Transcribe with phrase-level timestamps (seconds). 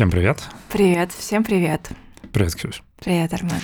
[0.00, 0.42] Всем привет.
[0.72, 1.90] Привет, всем привет.
[2.32, 2.82] Привет, Ксюш.
[3.00, 3.60] Привет, Армен.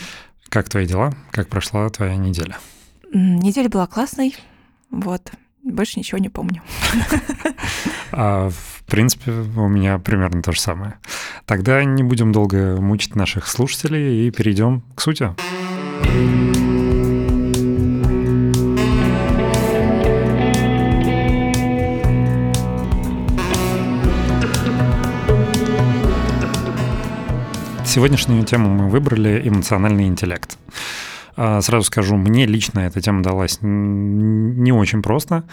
[0.51, 1.15] Как твои дела?
[1.31, 2.59] Как прошла твоя неделя?
[3.10, 4.36] Неделя была классной,
[4.90, 5.32] вот.
[5.62, 6.60] Больше ничего не помню.
[8.12, 10.98] А, в принципе, у меня примерно то же самое.
[11.46, 15.30] Тогда не будем долго мучить наших слушателей и перейдем к сути.
[27.97, 30.59] Сегодняшнюю тему мы выбрали эмоциональный интеллект.
[31.37, 35.45] А, сразу скажу, мне лично эта тема далась не очень просто,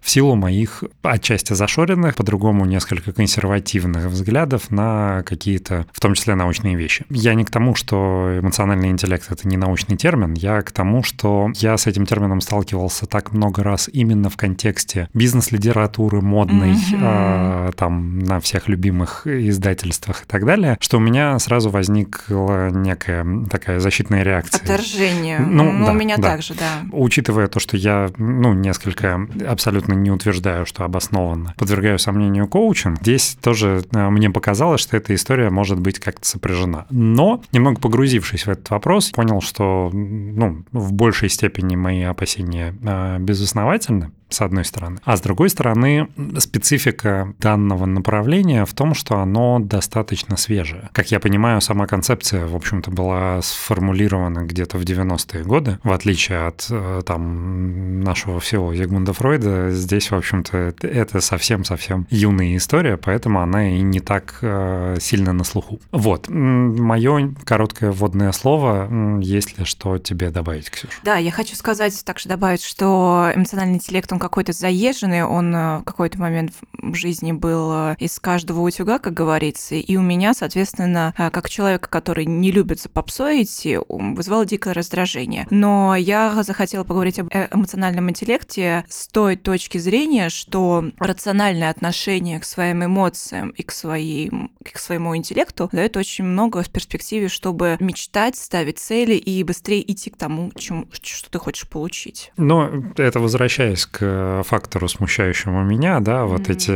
[0.00, 6.76] в силу моих отчасти зашоренных, по-другому несколько консервативных взглядов на какие-то, в том числе научные
[6.76, 7.04] вещи.
[7.10, 11.50] Я не к тому, что эмоциональный интеллект— это не научный термин, я к тому, что
[11.56, 17.00] я с этим термином сталкивался так много раз именно в контексте бизнес-литературы модной, mm-hmm.
[17.02, 23.26] а, там, на всех любимых издательствах и так далее, что у меня сразу возникла некая
[23.50, 24.60] такая защитная реакция.
[24.60, 25.56] Отторжение сожалению.
[25.56, 26.22] Ну, ну да, у меня да.
[26.22, 26.82] так же, да.
[26.92, 33.36] Учитывая то, что я, ну, несколько абсолютно не утверждаю, что обоснованно подвергаю сомнению коучинг, здесь
[33.40, 36.86] тоже э, мне показалось, что эта история может быть как-то сопряжена.
[36.90, 43.18] Но, немного погрузившись в этот вопрос, понял, что, ну, в большей степени мои опасения э,
[43.18, 44.98] безосновательны с одной стороны.
[45.04, 50.90] А с другой стороны, специфика данного направления в том, что оно достаточно свежее.
[50.92, 56.46] Как я понимаю, сама концепция, в общем-то, была сформулирована где-то в 90-е годы, в отличие
[56.46, 59.70] от э, там нашего всего Зигмунда Фройда.
[59.70, 65.44] Здесь, в общем-то, это совсем-совсем юная история, поэтому она и не так э, сильно на
[65.44, 65.80] слуху.
[65.90, 66.28] Вот.
[66.28, 68.88] Мое короткое вводное слово,
[69.20, 70.98] если что тебе добавить, Ксюша.
[71.02, 75.84] Да, я хочу сказать, также добавить, что эмоциональный интеллект, он какой-то заезженный, он э, в
[75.84, 81.14] какой-то момент в жизни был э, из каждого утюга, как говорится, и у меня, соответственно,
[81.16, 85.46] э, как человека, который не любит за попсой идти, вызвало дикое раздражение.
[85.50, 92.44] Но я захотела поговорить об эмоциональном интеллекте с той точки зрения, что рациональное отношение к
[92.44, 98.36] своим эмоциям и к, своим, к своему интеллекту дает очень много в перспективе, чтобы мечтать,
[98.36, 102.32] ставить цели и быстрее идти к тому, чем, что ты хочешь получить.
[102.36, 106.52] Но это возвращаясь к фактору, смущающему меня, да, вот mm-hmm.
[106.52, 106.71] эти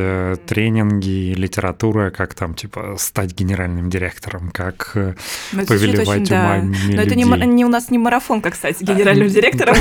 [0.47, 5.15] тренинги, литература, как там, типа, стать генеральным директором, как э,
[5.53, 6.97] ну, повелевать очень, умами да.
[6.97, 9.77] Но это не, не у нас не марафон, как стать генеральным директором.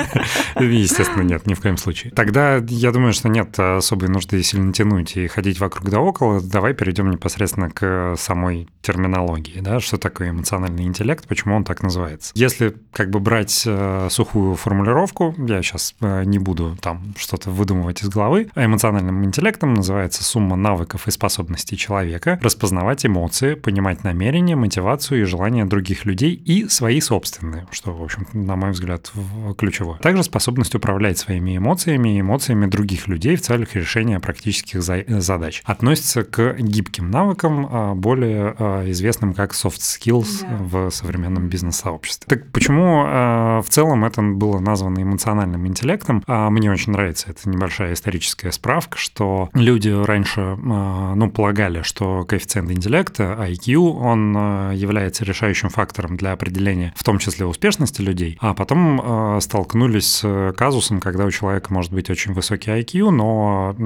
[0.60, 2.12] Естественно, нет, ни в коем случае.
[2.12, 6.40] Тогда я думаю, что нет особой нужды сильно тянуть и ходить вокруг да около.
[6.40, 12.32] Давай перейдем непосредственно к самой терминологии, да, что такое эмоциональный интеллект, почему он так называется.
[12.34, 17.50] Если как бы брать э, сухую формулировку, я сейчас э, не буду там там что-то
[17.50, 18.48] выдумывать из головы.
[18.54, 25.24] А эмоциональным интеллектом называется сумма навыков и способностей человека распознавать эмоции, понимать намерения, мотивацию и
[25.24, 29.10] желания других людей и свои собственные, что, в общем, на мой взгляд,
[29.58, 29.98] ключевое.
[29.98, 35.62] Также способность управлять своими эмоциями и эмоциями других людей в целях решения практических задач.
[35.64, 40.56] Относится к гибким навыкам, а, более а, известным как soft skills да.
[40.58, 42.26] в современном бизнес-сообществе.
[42.28, 46.22] Так почему а, в целом это было названо эмоциональным интеллектом?
[46.26, 52.70] Мне очень нравится эта небольшая историческая справка, что люди раньше, а, ну, полагали, что коэффициент
[52.70, 58.54] интеллекта, IQ, он а, является решающим фактором для определения, в том числе успешности людей, а
[58.54, 63.76] потом а, столкнулись с казусом, когда у человека может быть очень высокий IQ, но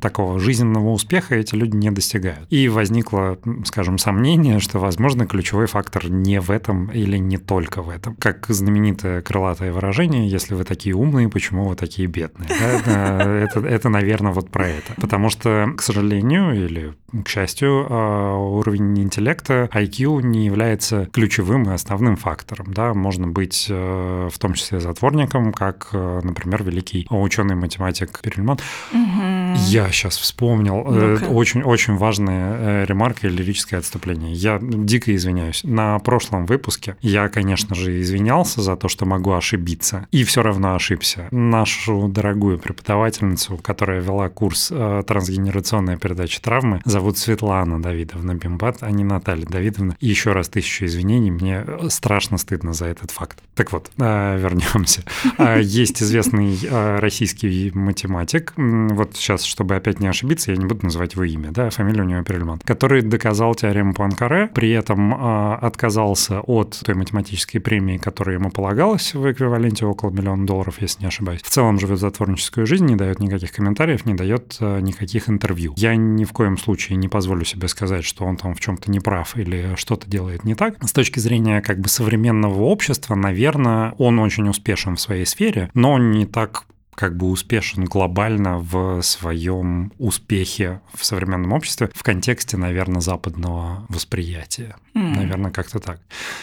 [0.00, 2.46] такого жизненного успеха эти люди не достигают.
[2.50, 7.88] И возникло, скажем, сомнение, что, возможно, ключевой фактор не в этом или не только в
[7.88, 8.16] этом.
[8.16, 12.48] Как знаменитое крылатое выражение, если вы такие умные, почему вы такие бедные.
[12.48, 14.94] Это, это, наверное, вот про это.
[15.00, 21.72] Потому что, к сожалению, или к счастью, а, уровень интеллекта IQ не является ключевым и
[21.72, 22.72] основным фактором.
[22.74, 22.92] Да?
[22.92, 28.58] Можно быть э, в том числе затворником, как, э, например, великий ученый-математик Перельман.
[28.92, 29.54] Угу.
[29.68, 30.84] Я сейчас вспомнил.
[31.30, 34.34] Очень-очень э, важная ремарка и лирическое отступление.
[34.34, 35.64] Я дико извиняюсь.
[35.64, 40.06] На прошлом выпуске я, конечно же, извинялся за то, что могу ошибиться.
[40.12, 41.28] И все равно ошибся.
[41.30, 46.80] Нашу дорогую преподавательницу, которая вела курс э, трансгенерационная передача травмы.
[46.84, 49.96] Зовут Светлана Давидовна Бимбат, а не Наталья Давидовна.
[50.00, 53.38] И еще раз тысячу извинений, мне страшно стыдно за этот факт.
[53.54, 55.02] Так вот, э, вернемся.
[55.36, 60.84] А, есть известный э, российский математик, вот сейчас, чтобы опять не ошибиться, я не буду
[60.84, 65.14] называть его имя, да, фамилия у него Перельман, который доказал теорему Пуанкаре, при этом
[65.62, 71.08] отказался от той математической премии, которая ему полагалась в эквиваленте около миллиона долларов, если не
[71.08, 71.42] ошибаюсь.
[71.42, 75.74] В целом живет затворническую жизнь, не дает никаких комментариев, не дает э, никаких интервью.
[75.76, 79.00] Я ни в коем случае не позволю себе сказать, что он там в чем-то не
[79.00, 80.82] прав или что-то делает не так.
[80.82, 85.98] С точки зрения как бы современного общества, наверное, он очень успешен в своей сфере, но
[85.98, 86.64] не так
[86.98, 94.74] как бы успешен глобально в своем успехе в современном обществе в контексте, наверное, западного восприятия.
[94.96, 95.14] Mm.
[95.14, 96.00] Наверное, как-то так.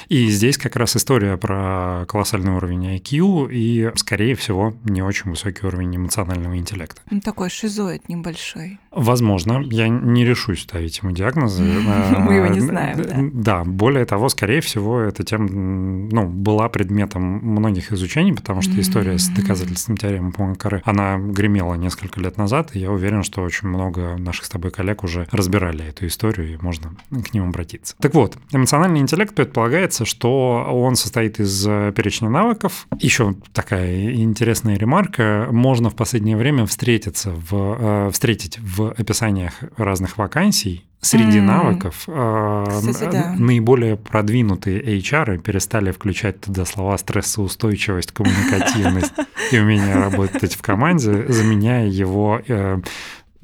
[0.08, 5.68] И здесь как раз история про колоссальный уровень IQ и, скорее всего, не очень высокий
[5.68, 7.02] уровень эмоционального интеллекта.
[7.12, 8.80] Ну, такой шизоид небольшой.
[8.96, 9.62] Возможно.
[9.70, 11.64] Я не решусь ставить ему диагнозы.
[12.20, 13.16] Мы его не знаем, да.
[13.56, 19.18] Да, более того, скорее всего, эта тема ну, была предметом многих изучений, потому что история
[19.18, 24.16] с доказательством теоремы Пуанкаре, она гремела несколько лет назад, и я уверен, что очень много
[24.18, 27.96] наших с тобой коллег уже разбирали эту историю, и можно к ним обратиться.
[28.00, 32.88] Так вот, эмоциональный интеллект предполагается, что он состоит из э, перечня навыков.
[33.00, 35.48] Еще такая интересная ремарка.
[35.52, 41.42] Можно в последнее время встретиться в, э, встретить в описаниях разных вакансий среди mm.
[41.42, 43.36] навыков э, Кстати, да.
[43.38, 49.14] наиболее продвинутые HR перестали включать туда слова стрессоустойчивость, коммуникативность
[49.52, 52.80] и умение работать в команде, заменяя его э,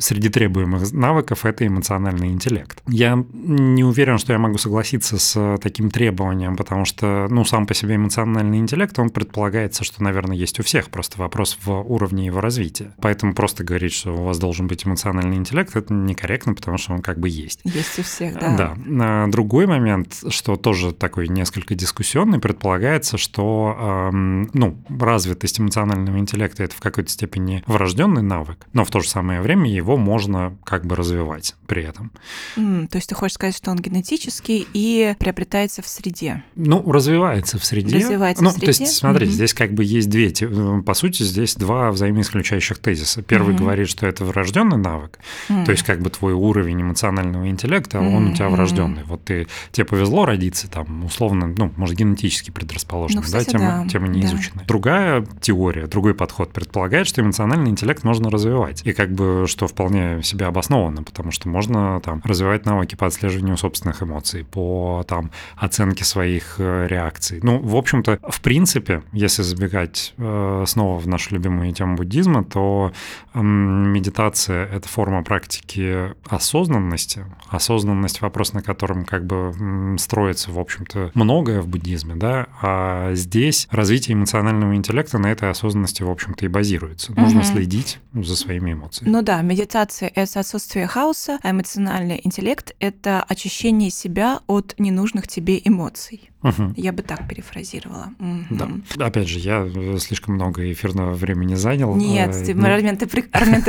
[0.01, 2.81] среди требуемых навыков это эмоциональный интеллект.
[2.87, 7.73] Я не уверен, что я могу согласиться с таким требованием, потому что, ну, сам по
[7.73, 12.41] себе эмоциональный интеллект, он предполагается, что, наверное, есть у всех, просто вопрос в уровне его
[12.41, 12.93] развития.
[13.01, 17.01] Поэтому просто говорить, что у вас должен быть эмоциональный интеллект, это некорректно, потому что он
[17.01, 17.61] как бы есть.
[17.63, 18.55] Есть у всех, да.
[18.57, 18.77] Да.
[19.01, 26.63] А другой момент, что тоже такой несколько дискуссионный, предполагается, что, эм, ну, развитость эмоционального интеллекта—
[26.65, 30.57] это в какой-то степени врожденный навык, но в то же самое время его его можно
[30.63, 32.11] как бы развивать при этом.
[32.57, 36.43] Mm, то есть ты хочешь сказать, что он генетический и приобретается в среде?
[36.55, 37.97] Ну, развивается в среде.
[37.97, 38.73] Развивается ну, в среде?
[38.73, 39.31] То есть, смотри, mm-hmm.
[39.31, 43.21] здесь как бы есть две, э, по сути, здесь два взаимоисключающих тезиса.
[43.21, 43.59] Первый mm-hmm.
[43.59, 45.65] говорит, что это врожденный навык, mm-hmm.
[45.65, 48.15] то есть как бы твой уровень эмоционального интеллекта, mm-hmm.
[48.15, 49.03] он у тебя врожденный.
[49.05, 53.89] Вот ты, тебе повезло родиться там, условно, ну, может, генетически предрасположенным, ну, да, тема, да.
[53.89, 54.63] тема не да.
[54.67, 58.81] Другая теория, другой подход предполагает, что эмоциональный интеллект можно развивать.
[58.85, 63.07] И как бы, что в вполне себе обоснованно, потому что можно там развивать навыки по
[63.07, 67.39] отслеживанию собственных эмоций, по там оценке своих э, реакций.
[67.41, 72.91] Ну, в общем-то, в принципе, если забегать э, снова в нашу любимую тему буддизма, то
[73.33, 77.25] э, медитация— это форма практики осознанности.
[77.49, 83.67] Осознанность— вопрос, на котором как бы строится, в общем-то, многое в буддизме, да, а здесь
[83.71, 87.13] развитие эмоционального интеллекта на этой осознанности, в общем-то, и базируется.
[87.13, 87.47] Нужно угу.
[87.47, 89.11] следить за своими эмоциями.
[89.11, 95.27] Ну да, медитация медитация— это отсутствие хаоса, а эмоциональный интеллект— это очищение себя от ненужных
[95.27, 96.31] тебе эмоций.
[96.43, 96.73] Угу.
[96.75, 98.09] Я бы так перефразировала.
[98.19, 98.57] Угу.
[98.95, 99.05] Да.
[99.05, 99.67] Опять же, я
[99.99, 101.95] слишком много эфирного времени занял.
[101.95, 102.65] Нет, э, ну...
[102.65, 103.05] Армен, ты,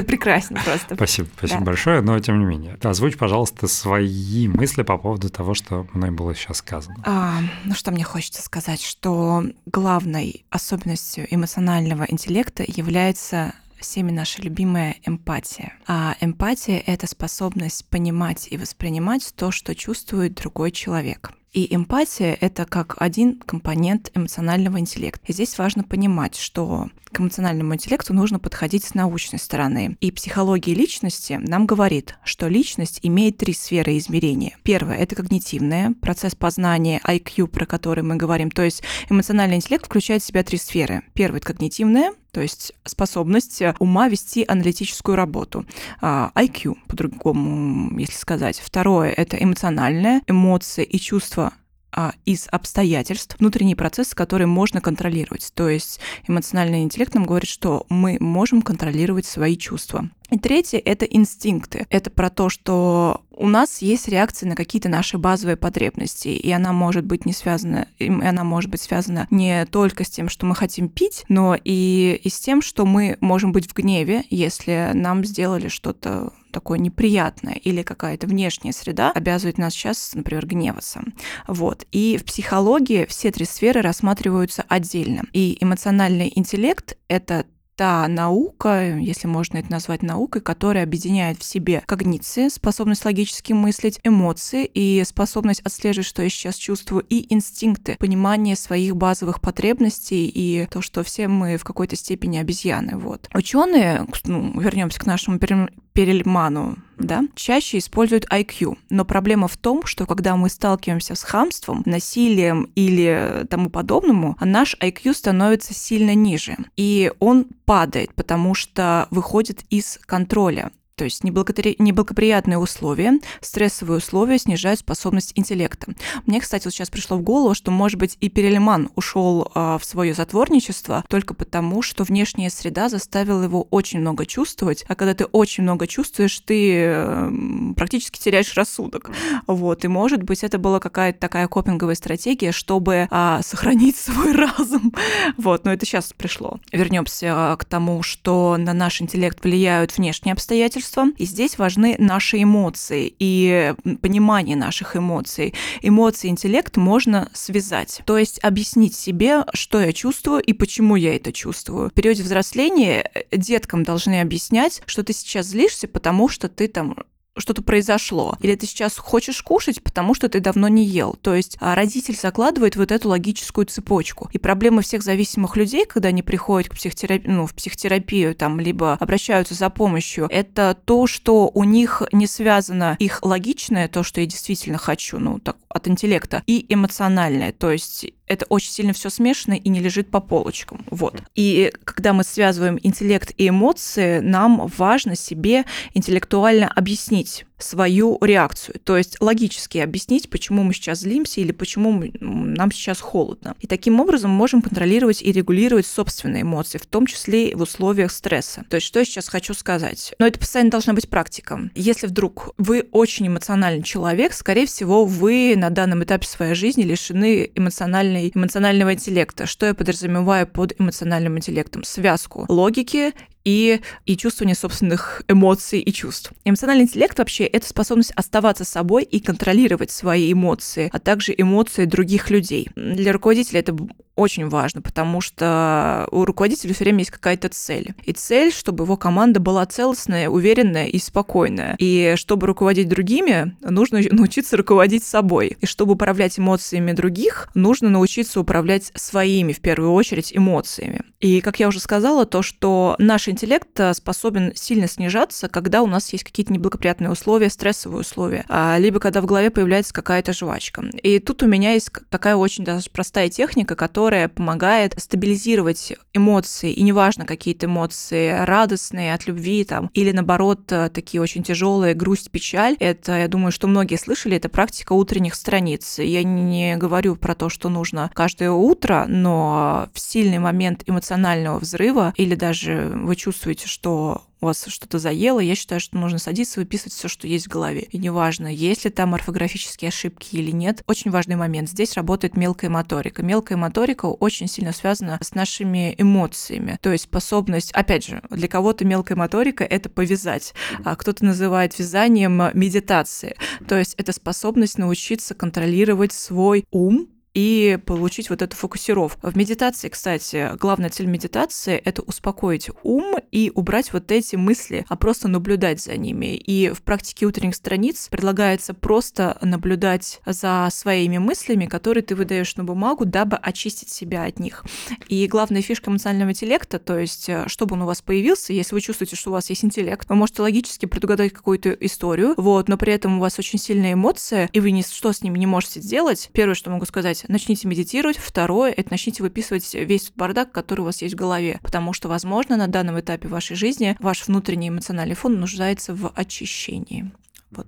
[0.02, 0.94] прекрасен просто.
[0.94, 1.66] Спасибо, спасибо да.
[1.66, 2.78] большое, но тем не менее.
[2.82, 6.96] Озвучь, пожалуйста, свои мысли по поводу того, что мной было сейчас сказано.
[7.04, 14.96] А, ну что мне хочется сказать, что главной особенностью эмоционального интеллекта является всеми наша любимая
[15.04, 15.74] эмпатия.
[15.86, 21.32] А эмпатия— это способность понимать и воспринимать то, что чувствует другой человек.
[21.52, 25.24] И эмпатия— это как один компонент эмоционального интеллекта.
[25.26, 29.98] И здесь важно понимать, что к эмоциональному интеллекту нужно подходить с научной стороны.
[30.00, 34.56] И психология личности нам говорит, что личность имеет три сферы измерения.
[34.62, 38.50] Первое— это когнитивное, процесс познания IQ, про который мы говорим.
[38.50, 41.02] То есть эмоциональный интеллект включает в себя три сферы.
[41.12, 45.64] Первое— это когнитивное, то есть способность ума вести аналитическую работу.
[46.00, 48.58] IQ, а, по-другому, если сказать.
[48.58, 51.52] Второе— это эмоциональное, эмоции и чувства
[51.92, 55.52] а, из обстоятельств, внутренний процесс, который можно контролировать.
[55.54, 60.08] То есть эмоциональный интеллект нам говорит, что мы можем контролировать свои чувства.
[60.30, 61.86] И третье— это инстинкты.
[61.90, 66.72] Это про то, что у нас есть реакция на какие-то наши базовые потребности, и она
[66.72, 70.54] может быть не связана, и она может быть связана не только с тем, что мы
[70.54, 75.22] хотим пить, но и, и с тем, что мы можем быть в гневе, если нам
[75.22, 81.02] сделали что-то такое неприятное или какая-то внешняя среда обязывает нас сейчас, например, гневаться.
[81.48, 81.86] Вот.
[81.90, 85.24] И в психологии все три сферы рассматриваются отдельно.
[85.32, 87.46] И эмоциональный интеллект— это
[87.82, 93.98] та наука, если можно это назвать наукой, которая объединяет в себе когниции, способность логически мыслить,
[94.04, 100.68] эмоции и способность отслеживать, что я сейчас чувствую, и инстинкты, понимание своих базовых потребностей и
[100.70, 102.96] то, что все мы в какой-то степени обезьяны.
[102.98, 103.28] Вот.
[103.34, 108.76] Ученые, ну, вернемся к нашему Перельману, да, чаще используют IQ.
[108.90, 114.76] Но проблема в том, что когда мы сталкиваемся с хамством, насилием или тому подобному, наш
[114.80, 116.56] IQ становится сильно ниже.
[116.76, 120.70] И он падает, потому что выходит из контроля.
[120.96, 125.94] То есть неблагоприятные условия, стрессовые условия снижают способность интеллекта.
[126.26, 129.84] Мне, кстати, вот сейчас пришло в голову, что, может быть, и Перельман ушел а, в
[129.84, 135.24] свое затворничество только потому, что внешняя среда заставила его очень много чувствовать, а когда ты
[135.24, 139.10] очень много чувствуешь, ты эм, практически теряешь рассудок.
[139.46, 144.92] Вот, и, может быть, это была какая-то такая копинговая стратегия, чтобы а, сохранить свой разум.
[145.38, 146.58] Вот, но это сейчас пришло.
[146.70, 151.06] Вернемся к тому, что на наш интеллект влияют внешние обстоятельства, чувства.
[151.16, 155.54] И здесь важны наши эмоции и понимание наших эмоций.
[155.80, 158.02] Эмоции и интеллект можно связать.
[158.04, 161.90] То есть объяснить себе, что я чувствую и почему я это чувствую.
[161.90, 166.96] В периоде взросления э, деткам должны объяснять, что ты сейчас злишься, потому что ты там
[167.36, 168.36] что-то произошло.
[168.40, 171.16] Или ты сейчас хочешь кушать, потому что ты давно не ел.
[171.20, 174.28] То есть а, родитель закладывает вот эту логическую цепочку.
[174.32, 178.94] И проблема всех зависимых людей, когда они приходят к психотерапии, ну, в психотерапию, там, либо
[178.94, 184.26] обращаются за помощью, это то, что у них не связано их логичное, то, что я
[184.26, 187.52] действительно хочу, ну, так, от интеллекта, и эмоциональное.
[187.52, 190.84] То есть это очень сильно все смешано и не лежит по полочкам.
[190.90, 191.22] Вот.
[191.34, 198.80] И когда мы связываем интеллект и эмоции, нам важно себе интеллектуально объяснить, свою реакцию.
[198.84, 203.54] То есть логически объяснить, почему мы сейчас злимся или почему нам сейчас холодно.
[203.60, 208.12] И таким образом можем контролировать и регулировать собственные эмоции, в том числе и в условиях
[208.12, 208.64] стресса.
[208.68, 210.14] То есть что я сейчас хочу сказать?
[210.18, 211.70] Но это постоянно должна быть практика.
[211.74, 217.50] Если вдруг вы очень эмоциональный человек, скорее всего, вы на данном этапе своей жизни лишены
[217.54, 219.46] эмоциональной, эмоционального интеллекта.
[219.46, 221.84] Что я подразумеваю под эмоциональным интеллектом?
[221.84, 223.12] Связку логики
[223.44, 226.32] и, и чувствование собственных эмоций и чувств.
[226.44, 232.30] Эмоциональный интеллект вообще— это способность оставаться собой и контролировать свои эмоции, а также эмоции других
[232.30, 232.68] людей.
[232.74, 233.76] Для руководителя это
[234.14, 237.94] очень важно, потому что у руководителя все время есть какая-то цель.
[238.04, 241.76] И цель, чтобы его команда была целостная, уверенная и спокойная.
[241.78, 245.56] И чтобы руководить другими, нужно научиться руководить собой.
[245.60, 251.00] И чтобы управлять эмоциями других, нужно научиться управлять своими, в первую очередь, эмоциями.
[251.20, 252.96] И, как я уже сказала, то, что
[253.32, 258.44] наш интеллект э, способен сильно снижаться, когда у нас есть какие-то неблагоприятные условия, стрессовые условия,
[258.48, 260.84] а, либо когда в голове появляется какая-то жвачка.
[261.02, 266.82] И тут у меня есть такая очень даже простая техника, которая помогает стабилизировать эмоции, и
[266.82, 272.76] неважно, какие-то эмоции, радостные от любви там, или наоборот, э, такие очень тяжелые, грусть, печаль.
[272.80, 275.98] Это, я думаю, что многие слышали, это практика утренних страниц.
[275.98, 282.12] Я не говорю про то, что нужно каждое утро, но в сильный момент эмоционального взрыва
[282.16, 286.64] или даже вы чувствуете, что у вас что-то заело, я считаю, что нужно садиться и
[286.64, 287.82] выписывать все, что есть в голове.
[287.82, 290.82] И неважно, есть ли там орфографические ошибки или нет.
[290.88, 291.68] Очень важный момент.
[291.68, 293.22] Здесь работает мелкая моторика.
[293.22, 296.76] Мелкая моторика очень сильно связана с нашими эмоциями.
[296.82, 302.50] То есть способность, опять же, для кого-то мелкая моторика— это повязать, а кто-то называет вязанием
[302.54, 303.36] медитации.
[303.68, 309.30] То есть это способность научиться контролировать свой ум, и получить вот эту фокусировку.
[309.30, 314.96] В медитации, кстати, главная цель медитации— это успокоить ум и убрать вот эти мысли, а
[314.96, 316.36] просто наблюдать за ними.
[316.36, 322.64] И в практике утренних страниц предлагается просто наблюдать за своими мыслями, которые ты выдаешь на
[322.64, 324.64] бумагу, дабы очистить себя от них.
[325.08, 328.80] И главная фишка эмоционального интеллекта, то есть э, чтобы он у вас появился, если вы
[328.80, 332.92] чувствуете, что у вас есть интеллект, вы можете логически предугадать какую-то историю, вот, но при
[332.92, 336.30] этом у вас очень сильная эмоция, и вы ни что с ними не можете сделать.
[336.32, 338.16] Первое, что могу сказать, начните медитировать.
[338.16, 341.58] Второе, это начните выписывать весь тот бардак, который у вас есть в голове.
[341.62, 347.10] Потому что, возможно, на данном этапе вашей жизни ваш внутренний эмоциональный фон нуждается в очищении.
[347.50, 347.66] Вот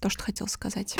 [0.00, 0.96] то, что хотел сказать.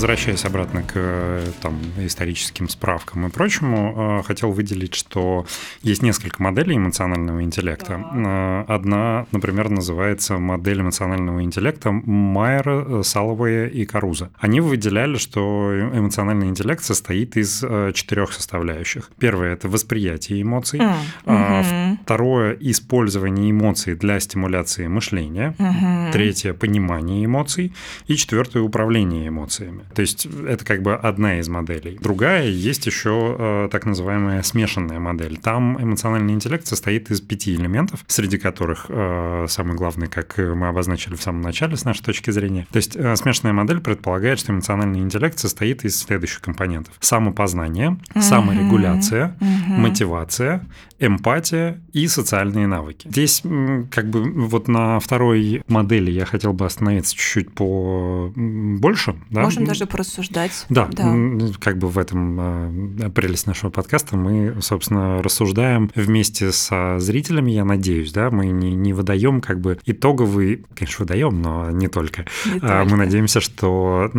[0.00, 5.44] Возвращаясь обратно к э, там, историческим справкам и прочему, э, хотел выделить, что
[5.82, 8.02] есть несколько моделей эмоционального интеллекта.
[8.14, 14.30] Э, одна, например, называется модель эмоционального интеллекта Майера, Саловая и Каруза.
[14.38, 19.10] Они выделяли, что эмоциональный интеллект состоит из четырех составляющих.
[19.18, 20.80] Первое– это восприятие эмоций.
[21.26, 21.98] Mm-hmm.
[22.04, 25.54] Второе– использование эмоций для стимуляции мышления.
[25.58, 26.12] Mm-hmm.
[26.12, 27.74] Третье– понимание эмоций.
[28.06, 29.84] И четвертое– управление эмоциями.
[29.94, 31.98] То есть это как бы одна из моделей.
[32.00, 35.36] Другая есть еще э, так называемая смешанная модель.
[35.38, 41.14] Там эмоциональный интеллект состоит из пяти элементов, среди которых э, самый главный, как мы обозначили
[41.14, 42.66] в самом начале с нашей точки зрения.
[42.70, 46.94] То есть э, смешанная модель предполагает, что эмоциональный интеллект состоит из следующих компонентов.
[47.00, 48.20] Самопознание, mm-hmm.
[48.22, 49.76] саморегуляция, mm-hmm.
[49.78, 50.66] мотивация,
[51.00, 53.08] эмпатия и социальные навыки.
[53.08, 53.42] Здесь
[53.90, 59.16] как бы вот на второй модели я хотел бы остановиться чуть-чуть по больше.
[59.30, 59.42] Да?
[59.42, 60.66] Можем даже порассуждать.
[60.68, 61.14] Да, да,
[61.58, 64.16] как бы в этом а, прелесть нашего подкаста.
[64.16, 69.78] Мы, собственно, рассуждаем вместе со зрителями, я надеюсь, да, мы не, не выдаем как бы
[69.86, 72.26] итоговый, конечно, выдаем, но не только.
[72.46, 72.84] Не а, только.
[72.90, 74.10] Мы надеемся, что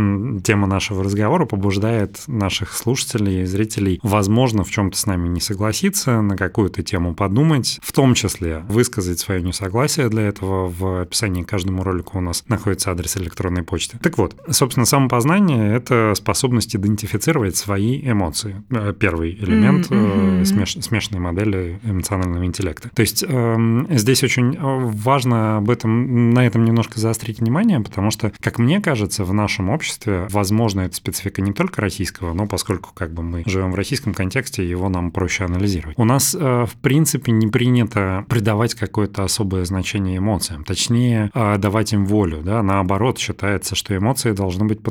[0.44, 6.22] тема нашего разговора побуждает наших слушателей и зрителей, возможно, в чем-то с нами не согласиться,
[6.22, 10.68] на какую-то тему подумать, в том числе высказать свое несогласие для этого.
[10.68, 13.98] В описании к каждому ролику у нас находится адрес электронной почты.
[14.02, 18.64] Так вот, собственно, самопознание— это способность идентифицировать свои эмоции.
[18.70, 20.46] Э, первый элемент mm-hmm.
[20.46, 22.90] смеш, смешанной модели эмоционального интеллекта.
[22.94, 28.32] То есть э, здесь очень важно об этом, на этом немножко заострить внимание, потому что,
[28.40, 33.14] как мне кажется, в нашем обществе, возможно, это специфика не только российского, но поскольку как
[33.14, 35.98] бы мы живем в российском контексте, его нам проще анализировать.
[35.98, 41.94] У нас, э, в принципе, не принято придавать какое-то особое значение эмоциям, точнее, э, давать
[41.94, 44.82] им волю, да, наоборот, считается, что эмоции должны быть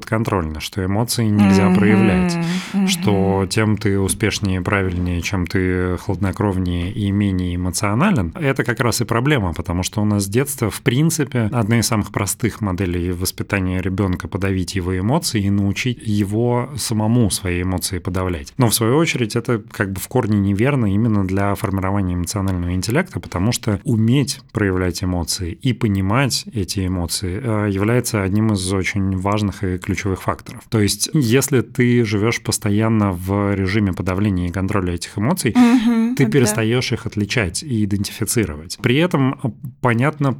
[0.40, 1.74] подконтрольны, что эмоции нельзя mm-hmm.
[1.74, 2.86] проявлять, mm-hmm.
[2.86, 9.04] что тем ты успешнее, правильнее, чем ты хладнокровнее и менее эмоционален, это как раз и
[9.04, 13.80] проблема, потому что у нас с детства, в принципе, одна из самых простых моделей воспитания
[13.80, 18.52] ребенка подавить его эмоции и научить его самому свои эмоции подавлять.
[18.58, 23.20] Но в свою очередь это как бы в корне неверно именно для формирования эмоционального интеллекта,
[23.20, 29.64] потому что уметь проявлять эмоции и понимать эти эмоции э, является одним из очень важных
[29.64, 30.29] и ключевых факторов.
[30.68, 36.26] То есть, если ты живешь постоянно в режиме подавления и контроля этих эмоций, угу, ты
[36.26, 36.96] перестаешь да.
[36.96, 38.78] их отличать и идентифицировать.
[38.82, 40.36] При этом понятно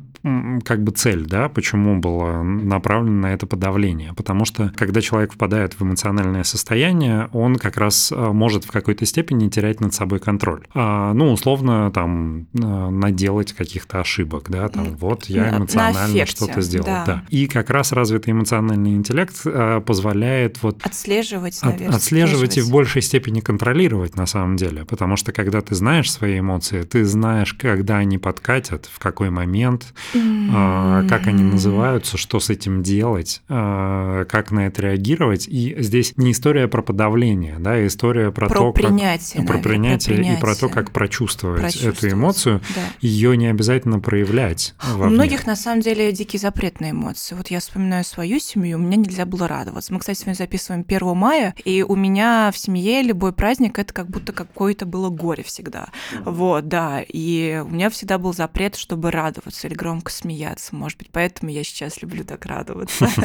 [0.64, 4.12] как бы цель, да, почему было направлено на это подавление.
[4.12, 9.06] Потому что, когда человек впадает в эмоциональное состояние, он как раз а, может в какой-то
[9.06, 10.66] степени терять над собой контроль.
[10.75, 16.87] А, ну, условно, там, а, наделать каких-то ошибок, да, там, вот я эмоционально что-то сделал.
[16.87, 17.04] Да.
[17.06, 17.25] да.
[17.30, 19.40] И как раз развитый эмоциональный интеллект
[19.80, 20.78] позволяет вот...
[20.82, 21.96] Отслеживать, наверное.
[21.96, 24.84] отслеживать и в большей степени контролировать на самом деле.
[24.84, 29.95] Потому что, когда ты знаешь свои эмоции, ты знаешь, когда они подкатят, в какой момент,
[30.14, 31.08] mm-hmm.
[31.08, 35.47] как они называются, что с этим делать, а, как на это реагировать.
[35.49, 39.58] И здесь не история про подавление, да, а история про, про то, принятие, как, про
[39.58, 42.60] принятие, про принятие и про то, как прочувствовать, прочувствовать эту эмоцию.
[42.75, 42.82] Да.
[43.00, 44.75] Ее не обязательно проявлять.
[44.97, 47.34] У многих на самом деле дикий запрет на эмоции.
[47.34, 49.70] Вот я вспоминаю свою семью, у меня нельзя было радоваться.
[49.73, 53.93] Мы, кстати, с вами записываем 1 мая, и у меня в семье любой праздник это
[53.93, 55.89] как будто какое-то было горе всегда.
[56.13, 56.33] Mm-hmm.
[56.33, 57.02] Вот, да.
[57.06, 60.75] И у меня всегда был запрет, чтобы радоваться или громко смеяться.
[60.75, 63.09] Может быть, поэтому я сейчас люблю так радоваться.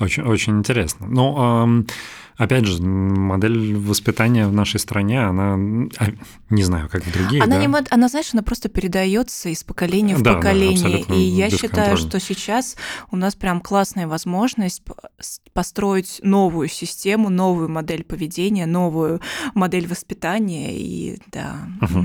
[0.00, 1.06] Очень, очень интересно.
[1.06, 1.84] Ну,
[2.36, 5.54] Опять же, модель воспитания в нашей стране, она,
[5.98, 6.06] а,
[6.50, 7.42] не знаю, как другие.
[7.42, 7.64] Она, да?
[7.64, 11.04] не, она, знаешь, она просто передается из поколения в да, поколение.
[11.08, 12.76] Да, и я считаю, что сейчас
[13.10, 14.82] у нас прям классная возможность
[15.52, 19.20] построить новую систему, новую модель поведения, новую
[19.54, 20.76] модель воспитания.
[20.76, 21.56] И да.
[21.80, 21.98] Угу,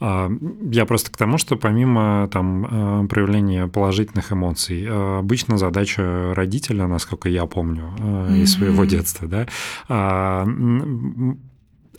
[0.00, 0.70] угу.
[0.70, 6.86] Я просто к тому, что помимо там э, проявления положительных эмоций, э, обычно задача родителя,
[6.86, 8.34] насколько я помню угу.
[8.34, 9.46] из своего детства, да,
[9.88, 10.46] а,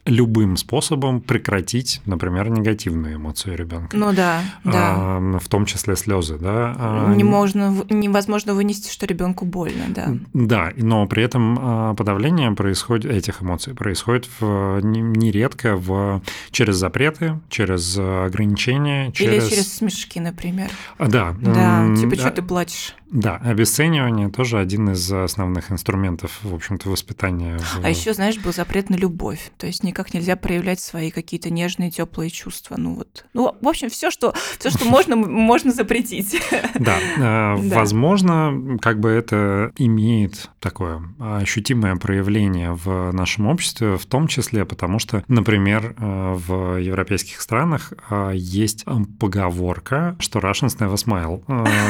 [0.10, 3.96] любым способом прекратить, например, негативную эмоцию ребенка.
[3.96, 4.94] Ну да, да.
[4.96, 6.76] А, в том числе слезы, да.
[6.78, 10.16] А, не можно, невозможно вынести, что ребенку больно, да.
[10.34, 17.40] Да, но при этом а, подавление происходит этих эмоций происходит в, нередко в через запреты,
[17.50, 20.70] через ограничения, через или через смешки, например.
[20.98, 21.36] Да.
[21.42, 21.88] Да.
[21.96, 22.96] Типа, что ты плачешь?
[23.12, 27.60] Да, обесценивание тоже один из основных инструментов, в общем-то, воспитания.
[27.82, 29.52] А еще, знаешь, был запрет на любовь.
[29.58, 32.76] То есть никак нельзя проявлять свои какие-то нежные, теплые чувства.
[32.78, 33.26] Ну вот.
[33.34, 36.42] Ну, в общем, все, что, все, что можно, можно запретить.
[36.80, 44.28] Да, э, возможно, как бы это имеет такое ощутимое проявление в нашем обществе, в том
[44.28, 48.86] числе потому, что, например, э, в европейских странах э, есть
[49.20, 51.44] поговорка, что Russians never smile.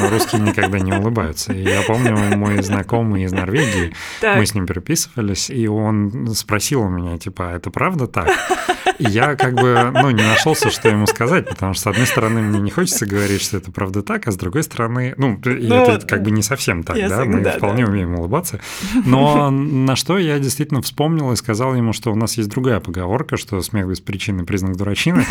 [0.10, 1.54] Русские никогда не улыбаются.
[1.54, 4.38] И я помню, мой знакомый из Норвегии, так.
[4.38, 8.28] мы с ним переписывались, и он спросил у меня, типа, «А это правда так?
[9.00, 12.60] Я как бы, ну, не нашелся, что ему сказать, потому что, с одной стороны, мне
[12.60, 16.24] не хочется говорить, что это правда так, а с другой стороны, ну, ну это как
[16.24, 17.92] бы не совсем так, да, мы да, вполне да.
[17.92, 18.60] умеем улыбаться.
[19.06, 23.38] Но на что я действительно вспомнил и сказал ему, что у нас есть другая поговорка,
[23.38, 25.26] что смех без причины признак дурачины.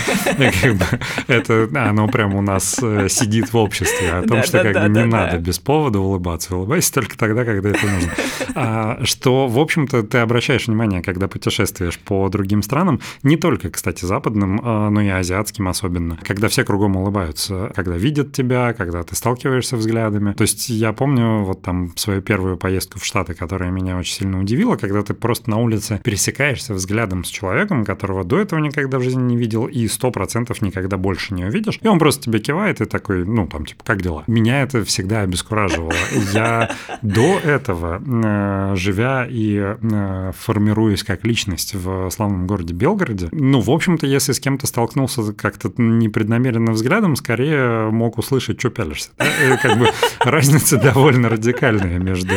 [1.26, 5.04] Это оно прямо у нас э, сидит в обществе, о том, что как бы не
[5.04, 6.56] надо без повода улыбаться.
[6.56, 8.12] Улыбайся только тогда, когда это нужно.
[8.54, 14.04] А, что, в общем-то, ты обращаешь внимание, когда путешествуешь по другим странам, не только, кстати,
[14.04, 19.14] западным, а, но и азиатским особенно, когда все кругом улыбаются, когда видят тебя, когда ты
[19.14, 20.32] сталкиваешься взглядами.
[20.32, 24.40] То есть я помню вот там свою первую поездку в Штаты, которая меня очень сильно
[24.40, 29.02] удивила, когда ты просто на улице пересекаешься взглядом с человеком, которого до этого никогда в
[29.02, 32.80] жизни не видел, и сто процентов никогда больше не увидишь, и он просто тебе кивает
[32.80, 34.24] и такой, ну, там, типа, как дела?
[34.26, 35.92] Меня это всегда обескураживало.
[36.32, 36.70] Я
[37.02, 43.70] до этого, э, живя и э, формируясь как личность в славном городе Белгороде, ну, в
[43.70, 49.10] общем-то, если с кем-то столкнулся как-то непреднамеренно взглядом, скорее мог услышать, что пялишься.
[49.62, 49.88] Как бы
[50.20, 52.34] разница довольно радикальная между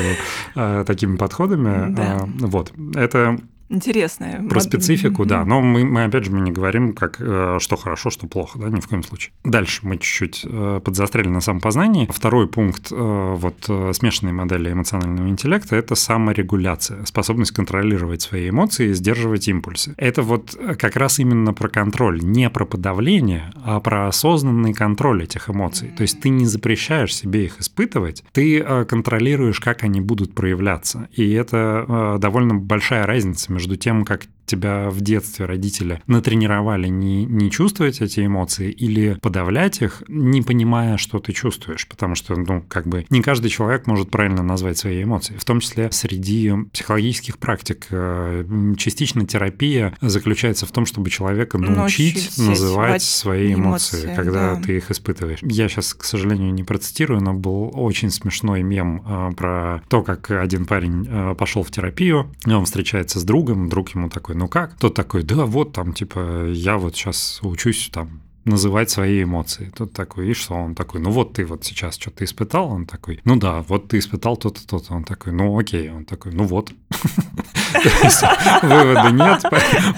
[0.56, 1.94] э, такими подходами.
[1.94, 2.28] Да.
[2.40, 2.72] Вот.
[2.96, 3.38] Это
[3.72, 4.44] интересное.
[4.48, 5.46] Про специфику, да.
[5.46, 8.70] Но мы, мы опять же, мы не говорим, как, э, что хорошо, что плохо, да,
[8.70, 9.34] ни в коем случае.
[9.44, 12.08] Дальше мы чуть-чуть э, подзастряли на самопознании.
[12.12, 13.64] Второй пункт э, вот
[13.96, 19.94] смешанной модели эмоционального интеллекта– это саморегуляция, способность контролировать свои эмоции и сдерживать импульсы.
[19.98, 25.50] Это вот как раз именно про контроль, не про подавление, а про осознанный контроль этих
[25.50, 25.90] эмоций.
[25.96, 31.08] То есть ты не запрещаешь себе их испытывать, ты контролируешь, как они будут проявляться.
[31.14, 37.26] И это довольно большая разница между между тем, как тебя в детстве родители натренировали не,
[37.26, 41.88] не чувствовать эти эмоции или подавлять их, не понимая, что ты чувствуешь.
[41.88, 45.36] Потому что, ну, как бы не каждый человек может правильно назвать свои эмоции.
[45.38, 48.46] В том числе среди психологических практик э,
[48.78, 54.62] частично терапия заключается в том, чтобы человека научить Научить называть свои эмоции, эмоции когда да.
[54.62, 55.40] ты их испытываешь.
[55.42, 60.32] Я сейчас, к сожалению, не процитирую, но был очень смешной мем э, про то, как
[60.32, 64.76] один парень э, пошел в терапию, он встречается с другом, друг ему такой, ну как?
[64.80, 69.72] Тот такой, да вот там, типа, я вот сейчас учусь там называть свои эмоции.
[69.78, 70.56] Тут такой, и что?
[70.56, 72.72] Он такой, ну вот ты вот сейчас что-то испытал?
[72.72, 74.96] Он такой, ну да, вот ты испытал то-то, то-то.
[74.96, 75.92] Он такой, ну окей.
[75.92, 76.72] Он такой, ну вот.
[78.64, 79.44] Вывода нет.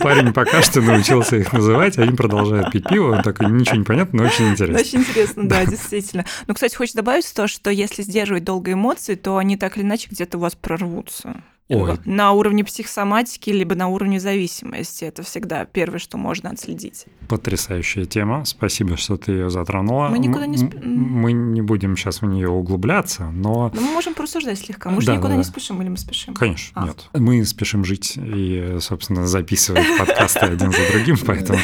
[0.01, 3.15] Парень пока что научился их называть, они продолжают пить пиво.
[3.15, 4.81] Он такой, ничего не понятно, но очень интересно.
[4.81, 6.25] Очень интересно, да, действительно.
[6.47, 10.09] Ну, кстати, хочется добавить то, что если сдерживать долго эмоции, то они так или иначе
[10.11, 11.41] где-то у вас прорвутся.
[11.69, 11.97] Ой.
[12.05, 15.05] на уровне психосоматики, либо на уровне зависимости.
[15.05, 17.05] Это всегда первое, что можно отследить.
[17.27, 18.45] Потрясающая тема.
[18.45, 20.09] Спасибо, что ты ее затронула.
[20.09, 20.73] Мы никуда не сп...
[20.83, 23.71] Мы не будем сейчас в нее углубляться, но...
[23.73, 24.89] но мы можем порассуждать слегка.
[24.89, 25.37] Мы да, же никуда да.
[25.37, 26.33] не спешим или мы спешим?
[26.33, 26.85] Конечно, а.
[26.87, 27.09] нет.
[27.13, 31.59] Мы спешим жить и, собственно, записывать подкасты один за другим, поэтому...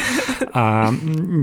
[0.52, 0.92] А,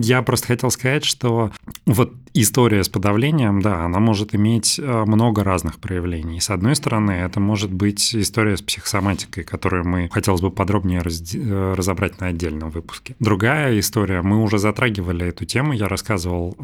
[0.01, 1.51] я просто хотел сказать, что
[1.85, 6.39] вот история с подавлением, да, она может иметь э, много разных проявлений.
[6.39, 11.21] С одной стороны, это может быть история с психосоматикой, которую мы хотелось бы подробнее раз,
[11.33, 13.15] э, разобрать на отдельном выпуске.
[13.19, 16.55] Другая история, мы уже затрагивали эту тему, я рассказывал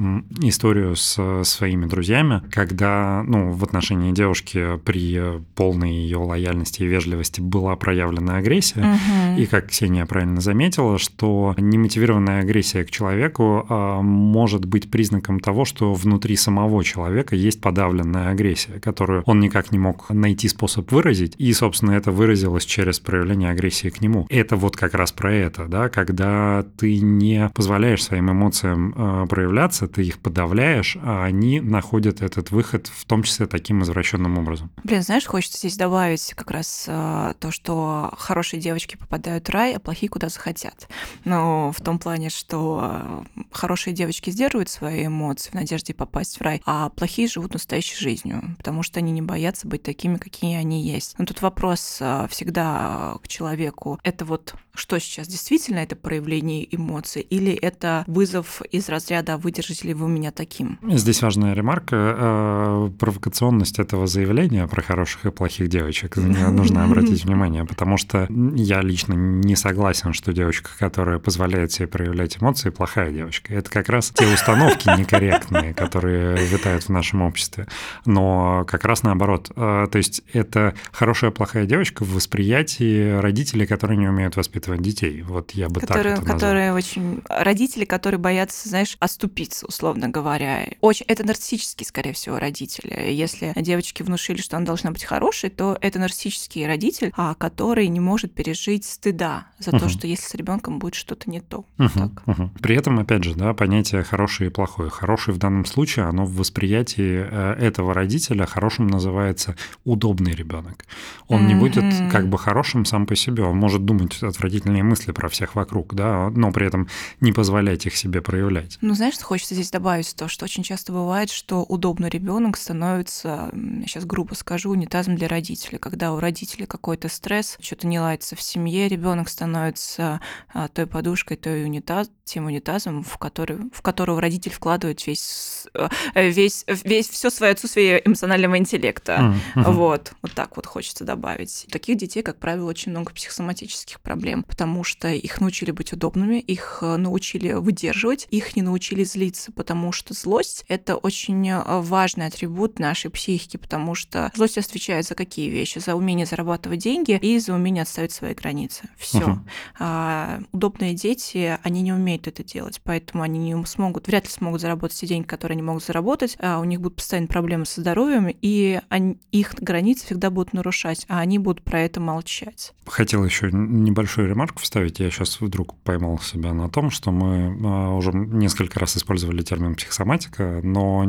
[0.42, 7.42] историю с своими друзьями, когда, ну, в отношении девушки при полной ее лояльности и вежливости
[7.42, 9.42] была проявлена агрессия, угу.
[9.42, 15.63] и как Ксения правильно заметила, что немотивированная агрессия к человеку а, может быть признаком того,
[15.66, 21.36] что внутри самого человека есть подавленная агрессия, которую он никак не мог найти способ выразить,
[21.38, 24.26] и, собственно, это выразилось через проявление агрессии к нему.
[24.30, 29.88] Это вот как раз про это, да, когда ты не позволяешь своим эмоциям э, проявляться,
[29.88, 34.72] ты их подавляешь, а они находят этот выход в том числе таким извращенным образом.
[34.84, 39.76] Блин, знаешь, хочется здесь добавить как раз э, то, что хорошие девочки попадают в рай,
[39.76, 40.88] а плохие куда захотят.
[41.26, 46.42] Ну, в том плане, что э, хорошие девочки сдерживают свои эмоции в надежде попасть в
[46.42, 50.84] рай, а плохие живут настоящей жизнью, потому что они не боятся быть такими, какие они
[50.84, 51.16] есть.
[51.18, 54.00] Но тут вопрос а, всегда к человеку.
[54.04, 59.94] Это вот что сейчас действительно это проявление эмоций или это вызов из разряда «выдержите ли
[59.94, 61.96] вы меня таким?» Здесь важная ремарка.
[61.96, 68.82] Э, провокационность этого заявления про хороших и плохих девочек нужно обратить внимание, потому что я
[68.82, 73.54] лично не согласен, что девочка, которая позволяет себе проявлять эмоции, плохая девочка.
[73.54, 77.68] Это как раз те установки некорректные, некорректные, которые витают в нашем обществе.
[78.06, 79.52] Но как раз наоборот.
[79.56, 85.22] То есть это хорошая, плохая девочка в восприятии родителей, которые не умеют воспитывать детей.
[85.22, 87.22] Вот я бы которые, так это Которые очень...
[87.30, 90.68] Родители, которые боятся, знаешь, оступиться, условно говоря.
[90.82, 91.06] Очень...
[91.08, 93.12] Это нарциссические, скорее всего, родители.
[93.12, 98.00] Если девочке внушили, что она должна быть хорошей, то это нарциссический родитель, а, который не
[98.00, 99.80] может пережить стыда за uh-huh.
[99.80, 101.66] то, что если с ребенком будет что-то не то.
[101.78, 101.92] Uh-huh.
[101.94, 102.24] Так.
[102.26, 102.50] Uh-huh.
[102.62, 104.90] При этом, опять же, да, понятие хороший и плохой.
[104.90, 110.86] Хороший в данном случае, оно в восприятии э, этого родителя хорошим называется удобный ребенок.
[111.28, 113.44] Он не будет как бы хорошим сам по себе.
[113.44, 114.20] Он может думать
[114.54, 116.88] отвратительные мысли про всех вокруг, да, но при этом
[117.20, 118.78] не позволять их себе проявлять.
[118.82, 120.16] Ну, знаешь, что хочется здесь добавить?
[120.16, 125.28] То, что очень часто бывает, что удобный ребенок становится, я сейчас грубо скажу, унитазом для
[125.28, 125.80] родителей.
[125.80, 130.22] Когда у родителей какой-то стресс, что-то не ладится в семье, ребенок становится
[130.54, 136.30] а, той подушкой, той унитаз, тем унитазом, в который, в которого родитель вкладывает весь, э,
[136.30, 139.36] весь, весь все свое отсутствие эмоционального интеллекта.
[139.56, 139.72] Mm-hmm.
[139.72, 141.68] Вот, вот так вот хочется добавить.
[141.72, 146.80] Таких детей, как правило, очень много психосоматических проблем, потому что их научили быть удобными, их
[146.82, 152.80] э, научили выдерживать, их не научили злиться, потому что злость— это очень э, важный атрибут
[152.80, 155.80] нашей психики, потому что злость отвечает за какие вещи?
[155.80, 158.90] За умение зарабатывать деньги и за умение отставить свои границы.
[158.98, 159.20] Все.
[159.20, 159.40] Uh-huh.
[159.80, 164.62] А, удобные дети, они не умеют это делать, поэтому они не смогут, вряд ли смогут
[164.62, 168.28] заработать те деньги, которые они могут заработать, а у них будут постоянно проблемы со здоровьем,
[168.42, 172.74] и они, их границы всегда будут нарушать, а они будут про это молчать.
[172.86, 175.00] Хотел еще небольшую ремарку вставить.
[175.00, 179.76] Я сейчас вдруг поймал себя на том, что мы а, уже несколько раз использовали термин
[179.76, 181.04] психосоматика, но,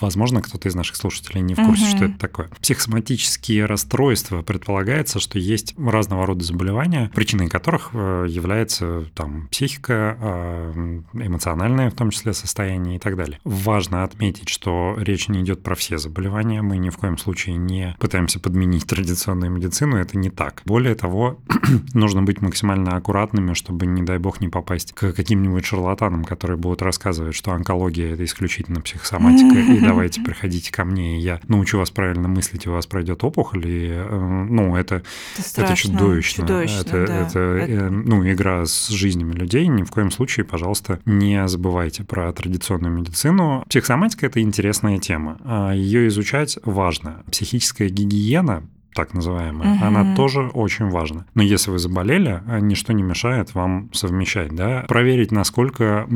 [0.00, 1.96] возможно, кто-то из наших слушателей не в курсе, угу.
[1.96, 2.50] что это такое.
[2.60, 10.72] Психосоматические расстройства предполагается, что есть разного рода заболевания, причиной которых э, является там психика, а,
[11.14, 13.40] эмоциональное в том числе состояние и так далее.
[13.44, 17.96] Важно отметить, что речь не идет про все заболевания, мы ни в коем случае не
[17.98, 20.62] пытаемся подменить традиционную медицину, это не так.
[20.64, 21.38] Более того,
[21.94, 26.82] нужно быть максимально аккуратными, чтобы, не дай бог, не попасть к каким-нибудь шарлатанам, которые будут
[26.82, 31.90] рассказывать, что онкология— это исключительно психосоматика, и давайте приходите ко мне, и я научу вас
[31.90, 35.02] правильно мыслить, и у вас пройдет опухоль, и, э, ну, это,
[35.38, 36.46] это, это чудовищно.
[36.46, 37.20] чудовищно это, да.
[37.20, 39.66] это, это, э, ну, игра с жизнями людей.
[39.66, 43.64] Ни в коем случае, пожалуйста, не забывайте про традиционную медицину.
[43.68, 45.38] Психосоматика— это интересная тема.
[45.44, 47.22] А Ее изучать важно.
[47.30, 48.64] Психическая гигиена
[48.94, 49.84] так называемая, угу.
[49.84, 51.26] она тоже очень важна.
[51.34, 56.06] Но если вы заболели, а ничто не мешает вам совмещать, да, проверить, насколько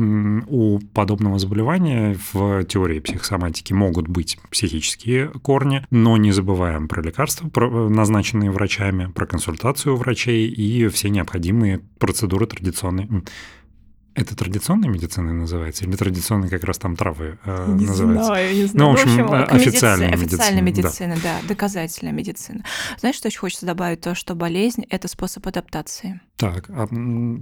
[0.47, 7.49] у подобного заболевания в теории психосоматики могут быть психические корни, но не забываем про лекарства,
[7.89, 13.23] назначенные врачами, про консультацию врачей и все необходимые процедуры традиционные
[14.19, 15.85] это традиционная медицина называется?
[15.85, 18.25] Или традиционные как раз там травы э, не называются?
[18.25, 18.91] Знаю, не знаю.
[18.91, 20.25] Ну, в общем, в общем официальная медицина.
[20.25, 21.39] Официальная медицина, да.
[21.41, 22.63] да, доказательная медицина.
[22.99, 24.01] Знаешь, что еще хочется добавить?
[24.01, 26.21] То, что болезнь– это способ адаптации.
[26.35, 26.87] Так, а,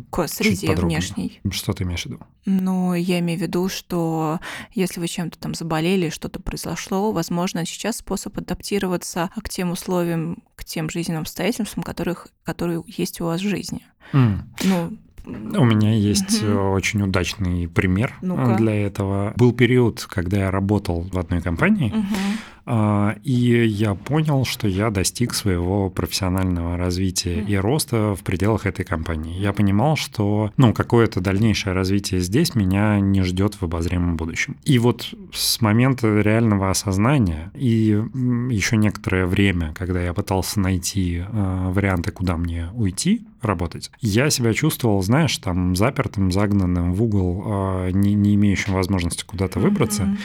[0.09, 1.39] к среде внешней.
[1.51, 2.19] Что ты имеешь в виду?
[2.45, 4.39] Ну, я имею в виду, что
[4.73, 10.63] если вы чем-то там заболели, что-то произошло, возможно, сейчас способ адаптироваться к тем условиям, к
[10.63, 13.85] тем жизненным обстоятельствам, которых, которые есть у вас в жизни.
[14.13, 14.39] Mm.
[14.63, 16.71] Ну, у меня есть угу.
[16.71, 19.33] очень удачный пример ну для этого.
[19.35, 22.05] Был период, когда я работал в одной компании, угу.
[23.23, 29.39] И я понял, что я достиг своего профессионального развития и роста в пределах этой компании.
[29.39, 34.57] Я понимал, что ну, какое-то дальнейшее развитие здесь меня не ждет в обозримом будущем.
[34.63, 38.01] И вот с момента реального осознания и
[38.49, 43.91] еще некоторое время, когда я пытался найти э, варианты, куда мне уйти, работать.
[44.01, 49.59] Я себя чувствовал, знаешь, там запертым, загнанным в угол, а, не, не имеющим возможности куда-то
[49.59, 50.03] выбраться.
[50.03, 50.17] Mm-hmm.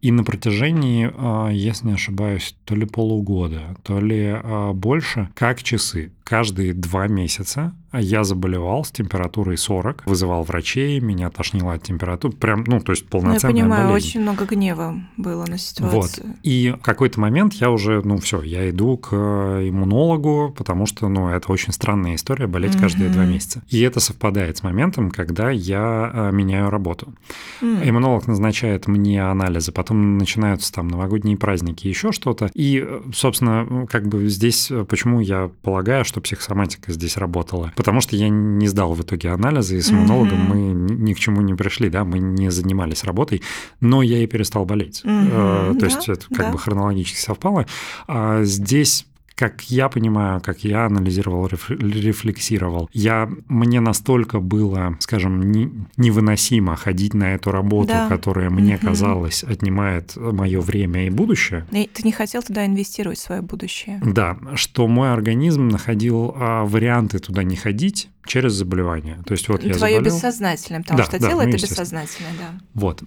[0.00, 5.62] И на протяжении, а, если не ошибаюсь, то ли полугода, то ли а, больше, как
[5.62, 12.34] часы, каждые два месяца я заболевал с температурой 40, вызывал врачей, меня тошнило от температуры,
[12.34, 14.08] прям, ну, то есть полноценная Я понимаю, болезнь.
[14.08, 16.26] очень много гнева было на ситуацию.
[16.28, 16.36] Вот.
[16.42, 21.28] И в какой-то момент я уже, ну, все, я иду к иммунологу, потому что, ну,
[21.28, 22.80] это очень странная история, болеть mm-hmm.
[22.80, 23.62] каждые два месяца.
[23.68, 27.14] И это совпадает с моментом, когда я а, меняю работу.
[27.62, 27.88] Mm.
[27.88, 32.50] Иммунолог назначает мне анализы, потом начинаются там новогодние праздники, еще что-то.
[32.54, 37.72] И, собственно, как бы здесь, почему я полагаю, что психосоматика здесь работала?
[37.78, 40.74] Потому что я не сдал в итоге анализы, и с иммунологом mm-hmm.
[40.74, 43.40] мы ни к чему не пришли, да, мы не занимались работой,
[43.80, 45.02] но я и перестал болеть.
[45.04, 45.74] Mm-hmm.
[45.74, 46.50] То да, есть это как да.
[46.50, 47.66] бы хронологически совпало.
[48.08, 49.06] А здесь
[49.38, 57.14] как я понимаю, как я анализировал, рефлексировал, я, мне настолько было, скажем, не, невыносимо ходить
[57.14, 58.08] на эту работу, да.
[58.08, 58.88] которая мне угу.
[58.88, 61.64] казалось отнимает мое время и будущее.
[61.70, 64.00] И ты не хотел туда инвестировать в свое будущее.
[64.04, 69.18] Да, что мой организм находил а, варианты туда не ходить, через заболевание.
[69.26, 70.14] То есть вот я Твое заболел...
[70.14, 72.60] бессознательное, потому да, что да, тело ну, это бессознательное, да.
[72.74, 73.02] Вот.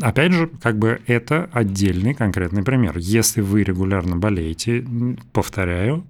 [0.00, 2.96] Опять же, как бы это отдельный конкретный пример.
[2.96, 4.84] Если вы регулярно болеете,
[5.32, 5.61] повторяю,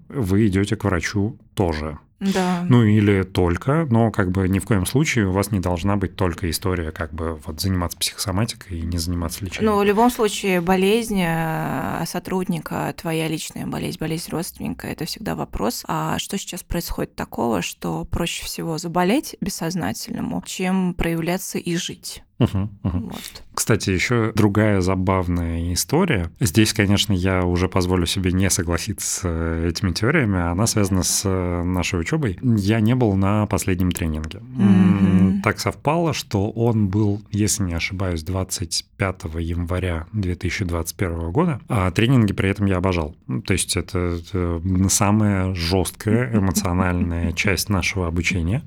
[0.08, 1.98] вы идете к врачу тоже.
[2.22, 2.64] Да.
[2.68, 6.14] Ну или только, но как бы ни в коем случае у вас не должна быть
[6.14, 9.72] только история как бы вот заниматься психосоматикой и не заниматься лечением.
[9.72, 15.84] Ну, в любом случае, болезнь э, сотрудника, твоя личная болезнь, болезнь родственника, это всегда вопрос,
[15.88, 22.22] а что сейчас происходит такого, что проще всего заболеть бессознательному, чем проявляться и жить?
[22.42, 22.98] Угу, угу.
[23.07, 23.42] Вот.
[23.55, 26.31] Кстати, еще другая забавная история.
[26.40, 30.40] Здесь, конечно, я уже позволю себе не согласиться с этими теориями.
[30.40, 32.38] Она связана с нашей учебой.
[32.42, 34.40] Я не был на последнем тренинге.
[34.40, 35.21] Mm-hmm.
[35.42, 41.61] Так совпало, что он был, если не ошибаюсь, 25 января 2021 года.
[41.68, 43.16] А тренинги при этом я обожал.
[43.44, 48.62] То есть это, это самая жесткая эмоциональная часть нашего обучения.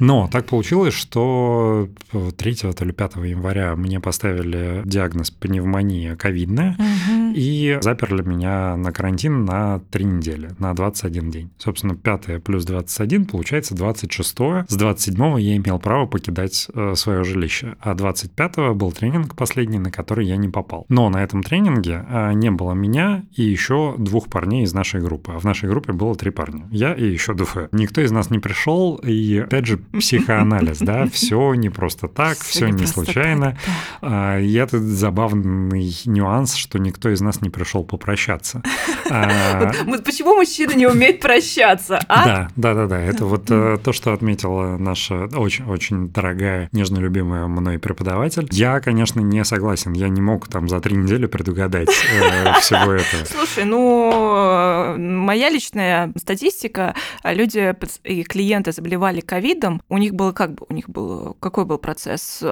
[0.00, 7.32] Но так получилось, что 3 то ли 5 января мне поставили диагноз пневмония ковидная угу.
[7.34, 11.50] и заперли меня на карантин на 3 недели, на 21 день.
[11.58, 14.36] Собственно, 5 плюс 21 получается 26.
[14.68, 19.90] С 27 я имел право покидать э, свое жилище, а 25 был тренинг последний, на
[19.90, 20.86] который я не попал.
[20.88, 25.32] Но на этом тренинге э, не было меня и еще двух парней из нашей группы.
[25.32, 26.66] А в нашей группе было три парня.
[26.70, 27.68] Я и еще двое.
[27.72, 32.68] Никто из нас не пришел, и опять же психоанализ, да, все не просто так, все
[32.68, 33.56] не случайно.
[34.02, 38.62] А, я тут забавный нюанс, что никто из нас не пришел попрощаться.
[39.12, 39.72] А,
[40.04, 41.98] почему мужчина не умеет прощаться?
[42.08, 42.24] А?
[42.24, 43.00] Да, да, да, да.
[43.00, 48.48] Это вот э, то, что отметила наша очень, очень дорогая, нежно любимая мной преподаватель.
[48.50, 49.92] Я, конечно, не согласен.
[49.92, 53.24] Я не мог там за три недели предугадать э, всего этого.
[53.24, 57.74] Слушай, ну моя личная статистика: люди
[58.04, 59.82] и клиенты заболевали ковидом.
[59.88, 62.42] У них было как бы у них был какой был процесс?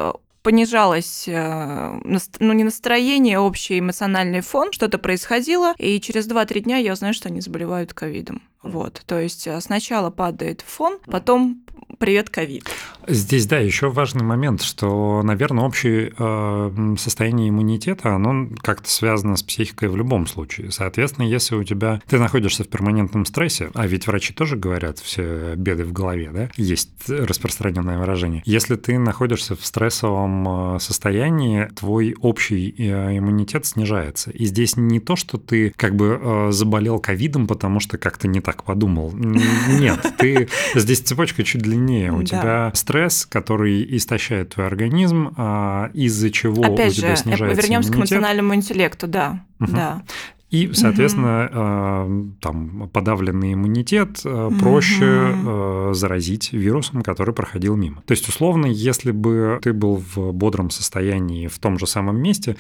[0.42, 6.78] понижалось, э, ну, не настроение, а общий эмоциональный фон, что-то происходило, и через 2-3 дня
[6.78, 8.40] я узнаю, что они заболевают ковидом.
[8.62, 11.62] Вот, то есть э, сначала падает фон, потом
[11.98, 12.64] привет, ковид.
[13.06, 19.42] Здесь, да, еще важный момент, что, наверное, общее э, состояние иммунитета, оно как-то связано с
[19.42, 20.70] психикой в любом случае.
[20.70, 25.54] Соответственно, если у тебя ты находишься в перманентном стрессе, а ведь врачи тоже говорят все
[25.56, 28.42] беды в голове, да, есть распространенное выражение.
[28.44, 34.30] Если ты находишься в стрессовом э, состоянии, твой общий э, иммунитет снижается.
[34.30, 38.64] И здесь не то, что ты как бы заболел ковидом, потому что как-то не так
[38.64, 39.12] подумал.
[39.12, 42.12] Нет, ты здесь цепочка чуть длиннее.
[42.12, 47.60] У тебя стресс который истощает твой организм, а, из-за чего Опять у тебя же, снижается
[47.60, 49.44] вернемся к эмоциональному интеллекту, да.
[49.60, 49.72] Угу.
[49.72, 50.02] да.
[50.48, 52.34] И, соответственно, угу.
[52.40, 55.92] там подавленный иммунитет э, проще угу.
[55.92, 58.02] заразить вирусом, который проходил мимо.
[58.06, 62.56] То есть, условно, если бы ты был в бодром состоянии в том же самом месте,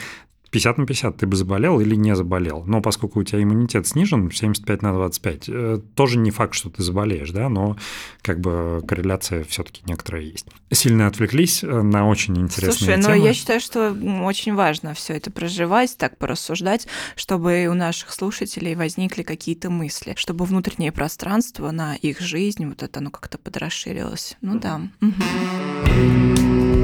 [0.50, 2.64] 50 на 50 ты бы заболел или не заболел.
[2.66, 6.82] Но поскольку у тебя иммунитет снижен 75 на 25, э, тоже не факт, что ты
[6.82, 7.76] заболеешь, да, но
[8.22, 10.46] как бы корреляция все-таки некоторая есть.
[10.70, 13.16] Сильно отвлеклись э, на очень интересные Слушай, темы.
[13.16, 18.74] но я считаю, что очень важно все это проживать, так порассуждать, чтобы у наших слушателей
[18.74, 24.36] возникли какие-то мысли, чтобы внутреннее пространство на их жизнь, вот это оно как-то подрасширилось.
[24.40, 24.80] Ну да.
[25.00, 26.77] Угу.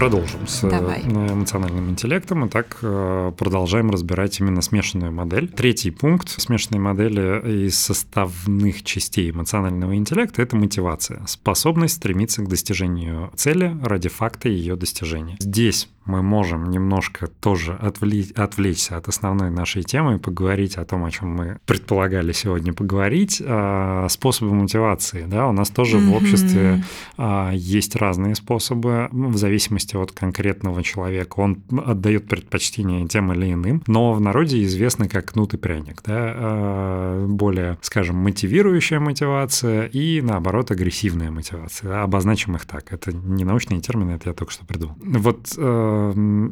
[0.00, 1.02] Продолжим с Давай.
[1.04, 2.46] Э, эмоциональным интеллектом.
[2.46, 5.48] И так э, продолжаем разбирать именно смешанную модель.
[5.48, 11.22] Третий пункт смешанной модели из составных частей эмоционального интеллекта– это мотивация.
[11.26, 15.36] Способность стремиться к достижению цели ради факта ее достижения.
[15.38, 21.04] Здесь мы можем немножко тоже отвлечь, отвлечься от основной нашей темы и поговорить о том,
[21.04, 25.26] о чем мы предполагали сегодня поговорить, а, способы мотивации.
[25.26, 26.10] Да, у нас тоже mm-hmm.
[26.10, 26.84] в обществе
[27.16, 31.40] а, есть разные способы в зависимости от конкретного человека.
[31.40, 36.02] Он отдает предпочтение тем или иным, но в народе известны как кнут и пряник.
[36.04, 36.14] Да?
[36.16, 42.02] А, более, скажем, мотивирующая мотивация и, наоборот, агрессивная мотивация.
[42.02, 42.92] Обозначим их так.
[42.92, 44.96] Это не научные термины, это я только что придумал.
[45.00, 45.89] Вот э,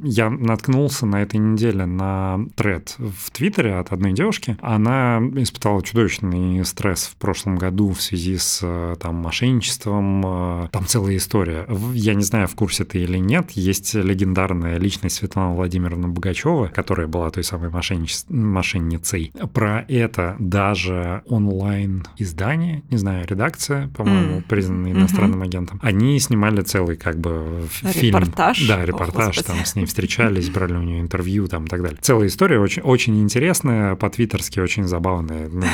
[0.04, 4.56] я наткнулся на этой неделе на тред в Твиттере от одной девушки.
[4.60, 10.22] Она испытала чудовищный стресс в прошлом году в связи с э, там мошенничеством.
[10.24, 11.66] Э, там целая история.
[11.92, 13.50] Я не знаю, в курсе ты или нет.
[13.52, 19.32] Есть легендарная личность Светлана Владимировна Богачева, которая была той самой мошенницей.
[19.52, 24.44] Про это даже онлайн издание, не знаю, редакция, по-моему, mm.
[24.48, 25.44] признанная иностранным mm-hmm.
[25.44, 28.18] агентом, они снимали целый как бы фильм.
[28.18, 28.66] Репортаж?
[28.66, 31.98] Да, репортаж, О, там с ней встречались, брали у нее интервью там и так далее.
[32.00, 35.66] Целая история очень, очень интересная, по-твиттерски очень забавная, ну,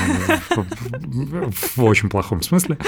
[1.76, 2.78] в очень плохом смысле.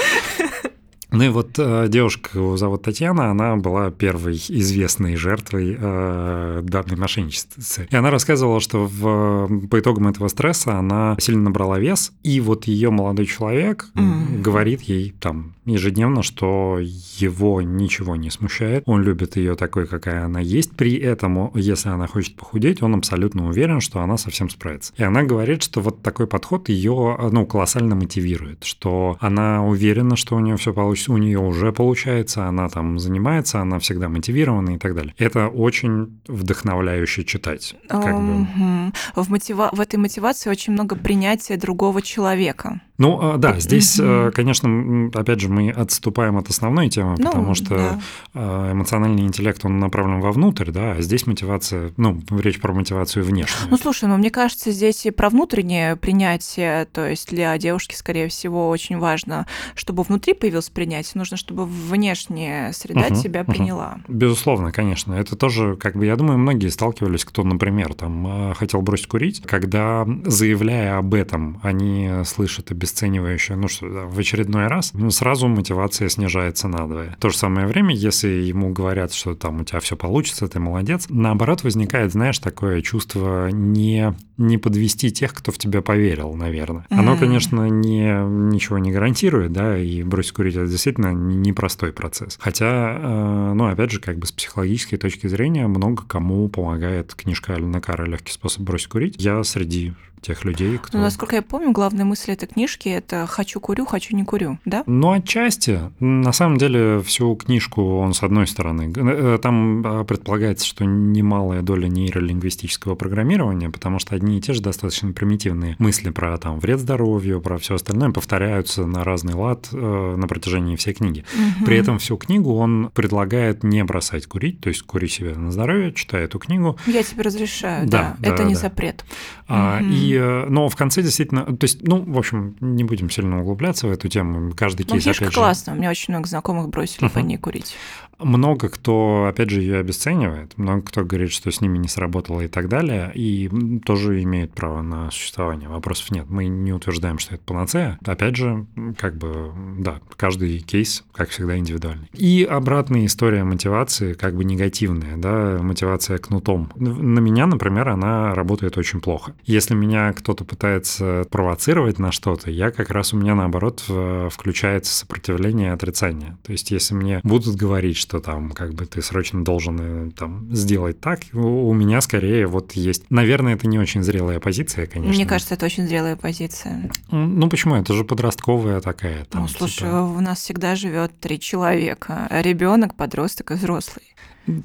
[1.11, 6.97] Ну и вот э, девушка, его зовут Татьяна, она была первой известной жертвой э, данной
[6.97, 7.83] мошенничества.
[7.89, 12.65] И она рассказывала, что в, по итогам этого стресса она сильно набрала вес, и вот
[12.65, 14.41] ее молодой человек mm.
[14.41, 20.39] говорит ей там ежедневно, что его ничего не смущает, он любит ее такой, какая она
[20.39, 20.71] есть.
[20.75, 24.93] При этом, если она хочет похудеть, он абсолютно уверен, что она совсем справится.
[24.97, 30.35] И она говорит, что вот такой подход ее ну, колоссально мотивирует, что она уверена, что
[30.35, 34.77] у нее все получится, у нее уже получается, она там занимается, она всегда мотивирована и
[34.77, 35.13] так далее.
[35.17, 37.75] Это очень вдохновляюще читать.
[37.87, 38.91] Как бы.
[39.15, 39.69] в, мотива...
[39.71, 42.81] в этой мотивации очень много принятия другого человека.
[42.97, 44.31] Ну а, да, здесь, mm-hmm.
[44.31, 47.99] конечно, опять же, мы отступаем от основной темы, ну, потому что да.
[48.33, 53.69] А, эмоциональный интеллект, он направлен вовнутрь, да, а здесь мотивация, ну, речь про мотивацию внешнюю.
[53.69, 58.29] Ну, слушай, ну, мне кажется, здесь и про внутреннее принятие, то есть для девушки, скорее
[58.29, 59.45] всего, очень важно,
[59.75, 63.99] чтобы внутри появилось принятие, нужно, чтобы внешняя среда uh-huh, тебя приняла.
[64.07, 64.15] Uh-huh.
[64.15, 65.13] Безусловно, конечно.
[65.13, 70.07] Это тоже, как бы, я думаю, многие сталкивались, кто, например, там, хотел бросить курить, когда,
[70.25, 75.47] заявляя об этом, они слышат обязательно обесценивающее, ну что, да, в очередной раз, ну, сразу
[75.47, 77.15] мотивация снижается надвое.
[77.17, 80.59] В то же самое время, если ему говорят, что там у тебя все получится, ты
[80.59, 86.85] молодец, наоборот возникает, знаешь, такое чувство не, не подвести тех, кто в тебя поверил, наверное.
[86.89, 86.99] Mm-hmm.
[86.99, 92.37] Оно, конечно, не, ничего не гарантирует, да, и бросить курить это действительно непростой процесс.
[92.39, 97.55] Хотя, э, ну, опять же, как бы с психологической точки зрения, много кому помогает книжка
[97.55, 99.15] Алина Кара «Легкий способ бросить курить».
[99.17, 99.93] Я среди
[100.27, 100.97] тех людей, кто...
[100.97, 104.83] Ну, насколько я помню, главная мысль этой книжки– это «хочу курю, хочу не курю», да?
[104.85, 105.79] Ну, отчасти.
[105.99, 108.93] На самом деле, всю книжку он с одной стороны.
[108.95, 114.61] Э, там а, предполагается, что немалая доля нейролингвистического программирования, потому что одни и те же
[114.61, 120.15] достаточно примитивные мысли про там, вред здоровью, про все остальное повторяются на разный лад э,
[120.17, 121.23] на протяжении всей книги.
[121.33, 121.65] Угу.
[121.65, 125.93] При этом всю книгу он предлагает не бросать курить, то есть кури себе на здоровье,
[125.93, 126.77] читай эту книгу.
[126.85, 128.59] Я тебе разрешаю, да, да, да это да, не да.
[128.59, 129.05] запрет.
[129.47, 129.89] А, угу.
[129.89, 133.87] И Э, но в конце действительно, то есть, ну, в общем, не будем сильно углубляться
[133.87, 134.53] в эту тему.
[134.55, 135.39] Каждый ну, кейс, ну, опять же...
[135.39, 135.73] классно.
[135.73, 137.13] У меня очень много знакомых бросили uh-huh.
[137.13, 137.75] по ней курить.
[138.19, 142.47] Много кто, опять же, ее обесценивает, много кто говорит, что с ними не сработало и
[142.47, 143.47] так далее, и
[143.85, 145.69] тоже имеют право на существование.
[145.69, 146.25] Вопросов нет.
[146.27, 147.99] Мы не утверждаем, что это панацея.
[148.03, 148.65] Опять же,
[148.97, 152.09] как бы, да, каждый кейс, как всегда, индивидуальный.
[152.13, 156.71] И обратная история мотивации, как бы негативная, да, мотивация кнутом.
[156.75, 159.33] На меня, например, она работает очень плохо.
[159.45, 163.83] Если меня кто-то пытается провоцировать на что-то, я как раз у меня, наоборот,
[164.31, 166.37] включается сопротивление и отрицание.
[166.43, 170.53] То есть, если мне будут говорить, что там как бы ты срочно должен э, там
[170.53, 171.21] сделать так.
[171.33, 173.03] У меня скорее вот есть...
[173.09, 175.15] Наверное, это не очень зрелая позиция, конечно.
[175.15, 176.89] Мне кажется, это очень зрелая позиция.
[177.11, 177.75] Ну почему?
[177.75, 179.25] Это же подростковая такая.
[179.25, 180.01] Там, ну слушай, типа...
[180.01, 182.27] у нас всегда живет три человека.
[182.29, 184.05] Ребенок, подросток и взрослый.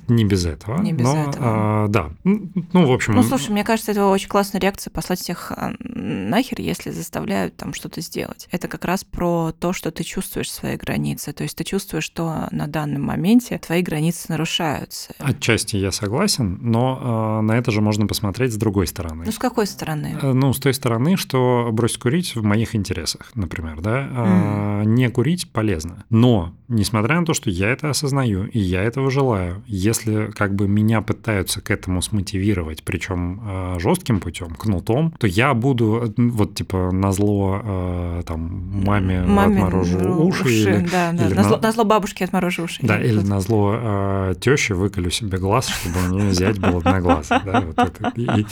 [0.08, 0.80] Не без этого.
[0.80, 1.36] Не без но, этого.
[1.40, 2.10] А, да.
[2.24, 3.14] Ну, в общем...
[3.14, 7.74] Ну, слушай, мне кажется, это очень классная реакция послать всех а, нахер, если заставляют там
[7.74, 8.48] что-то сделать.
[8.50, 11.32] Это как раз про то, что ты чувствуешь свои границы.
[11.32, 15.14] То есть ты чувствуешь, что на данном моменте твои границы нарушаются.
[15.18, 19.24] Отчасти я согласен, но э, на это же можно посмотреть с другой стороны.
[19.26, 20.18] Ну, с какой стороны?
[20.20, 24.00] Э, ну, с той стороны, что бросить курить в моих интересах, например, да.
[24.02, 24.82] Mm.
[24.82, 26.04] Э, не курить полезно.
[26.10, 30.68] Но, несмотря на то, что я это осознаю, и я этого желаю, если как бы
[30.68, 36.92] меня пытаются к этому смотивировать, причем э, жестким путем, кнутом, то я буду вот типа
[36.92, 38.40] на зло э, там
[38.84, 41.26] маме, маме отморожу уши, уши или, да, да.
[41.26, 42.80] или на, на зло бабушке отморожу уши.
[42.82, 47.38] Да, или на зло э, теще выколю себе глаз, чтобы у нее взять был одноглазый.
[47.44, 48.12] Да, вот это.
[48.16, 48.46] И,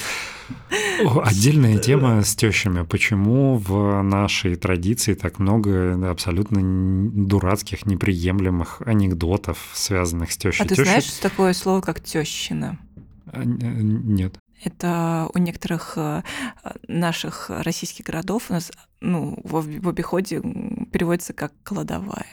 [1.25, 2.85] Отдельная тема с тещами.
[2.85, 10.65] Почему в нашей традиции так много абсолютно дурацких, неприемлемых анекдотов, связанных с тещей?
[10.65, 12.79] А ты знаешь, что такое слово как тещина?
[13.27, 14.39] А, нет.
[14.63, 16.23] Это у некоторых э,
[16.87, 18.71] наших российских городов у нас
[19.01, 20.41] ну, в, в обиходе
[20.93, 22.27] переводится как кладовая.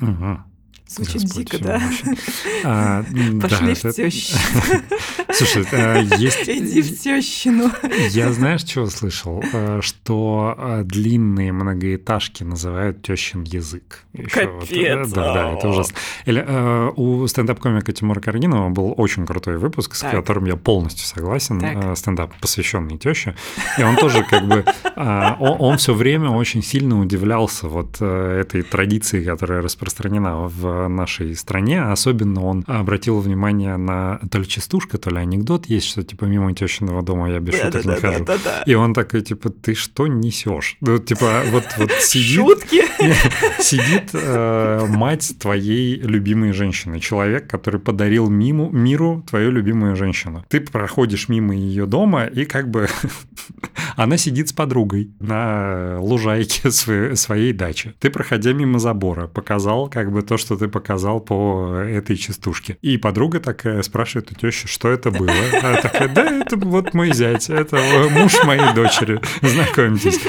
[0.00, 0.38] Угу.
[0.90, 1.82] Звучит Господь дико, да?
[2.64, 3.04] А,
[3.40, 4.36] Пошли да, в тещу.
[5.32, 6.40] Слушай, э, есть...
[6.48, 7.70] Иди в тещину.
[8.10, 9.40] Я знаешь, чего слышал?
[9.52, 14.02] Э, что э, длинные многоэтажки называют тещин язык.
[14.32, 15.06] Капец.
[15.06, 15.14] Вот.
[15.14, 15.94] Да, да, это ужасно.
[16.24, 16.44] Или
[16.96, 21.94] у стендап-комика Тимура Каргинова был очень крутой выпуск, с которым я полностью согласен.
[21.94, 23.36] Стендап, посвященный теще.
[23.78, 24.64] И он тоже как бы...
[24.96, 31.82] Он все время очень сильно удивлялся вот этой традиции, которая распространена в нашей стране.
[31.82, 36.54] Особенно он обратил внимание на то ли частушка, то ли анекдот есть, что типа мимо
[36.54, 38.24] тещиного дома я без да, шуток да, не да, хожу.
[38.24, 38.62] Да, да, да.
[38.66, 40.76] И он такой, типа, ты что несешь?
[40.80, 42.36] Ну, типа, вот, вот сидит...
[42.36, 42.82] Шутки?
[43.60, 50.44] Сидит э, мать твоей любимой женщины, человек, который подарил миму, миру твою любимую женщину.
[50.48, 52.88] Ты проходишь мимо ее дома, и как бы
[53.96, 57.94] она сидит с подругой на лужайке своей, своей дачи.
[57.98, 62.76] Ты, проходя мимо забора, показал как бы то, что ты показал по этой частушке.
[62.82, 65.32] И подруга такая спрашивает у тещи, что это было.
[65.62, 67.76] Она такая, да, это вот мой зять, это
[68.10, 69.20] муж моей дочери.
[69.42, 70.20] Знакомьтесь.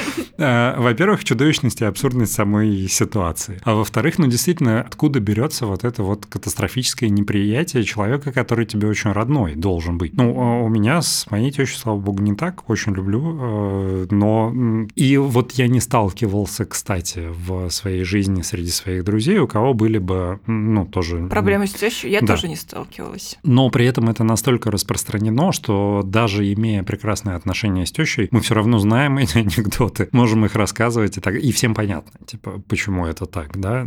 [0.41, 3.61] А, во-первых, чудовищность и абсурдность самой ситуации.
[3.63, 9.11] А во-вторых, ну действительно, откуда берется вот это вот катастрофическое неприятие человека, который тебе очень
[9.11, 10.13] родной должен быть.
[10.15, 14.53] Ну, а у меня с моей тещей, слава богу, не так, очень люблю, э, но...
[14.95, 19.97] И вот я не сталкивался, кстати, в своей жизни среди своих друзей, у кого были
[19.97, 21.27] бы, ну, тоже...
[21.27, 22.27] Проблемы с тещей я да.
[22.27, 23.37] тоже не сталкивалась.
[23.43, 28.55] Но при этом это настолько распространено, что даже имея прекрасные отношения с тещей, мы все
[28.55, 33.25] равно знаем эти анекдоты, можем их рассказывать, и, так, и всем понятно, типа, почему это
[33.25, 33.81] так, да?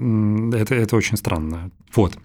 [0.57, 1.71] Это, это очень странно.
[1.95, 2.19] Вот,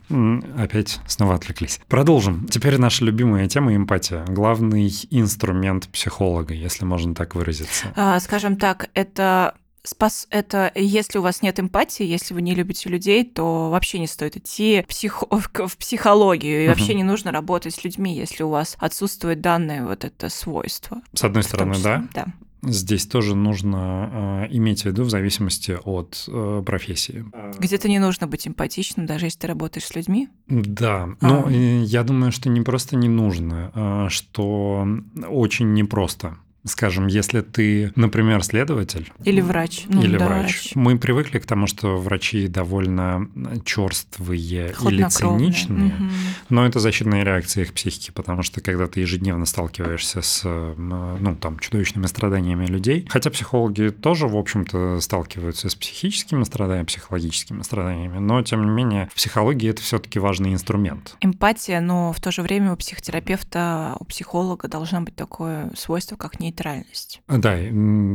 [0.57, 1.79] опять снова отвлеклись.
[1.87, 2.47] Продолжим.
[2.47, 4.25] Теперь наша любимая тема– эмпатия.
[4.25, 7.93] Главный инструмент психолога, если можно так выразиться.
[7.95, 12.89] А, скажем так, это спас это, если у вас нет эмпатии, если вы не любите
[12.89, 15.25] людей, то вообще не стоит идти психо...
[15.29, 16.69] в психологию, и uh-huh.
[16.69, 21.01] вообще не нужно работать с людьми, если у вас отсутствует данное вот это свойство.
[21.13, 22.07] С одной стороны, да?
[22.13, 22.25] Да.
[22.61, 27.25] Здесь тоже нужно э, иметь в виду в зависимости от э, профессии.
[27.57, 30.29] Где-то не нужно быть эмпатичным, даже если ты работаешь с людьми.
[30.47, 31.27] Да, а.
[31.27, 34.85] но я думаю, что не просто не нужно, а что
[35.29, 39.11] очень непросто Скажем, если ты, например, следователь.
[39.23, 39.85] Или врач.
[39.87, 40.41] Ну, или да, врач.
[40.41, 40.71] врач.
[40.75, 43.29] Мы привыкли к тому, что врачи довольно
[43.63, 45.93] черствые или циничные.
[45.93, 46.05] Угу.
[46.49, 50.43] Но это защитная реакция их психики, потому что когда ты ежедневно сталкиваешься с
[50.77, 57.61] ну, там, чудовищными страданиями людей, хотя психологи тоже, в общем-то, сталкиваются с психическими страданиями, психологическими
[57.61, 61.15] страданиями, но, тем не менее, в психологии это все-таки важный инструмент.
[61.21, 66.39] Эмпатия, но в то же время у психотерапевта, у психолога должно быть такое свойство, как
[66.39, 67.21] не нейтральность.
[67.27, 67.57] Да,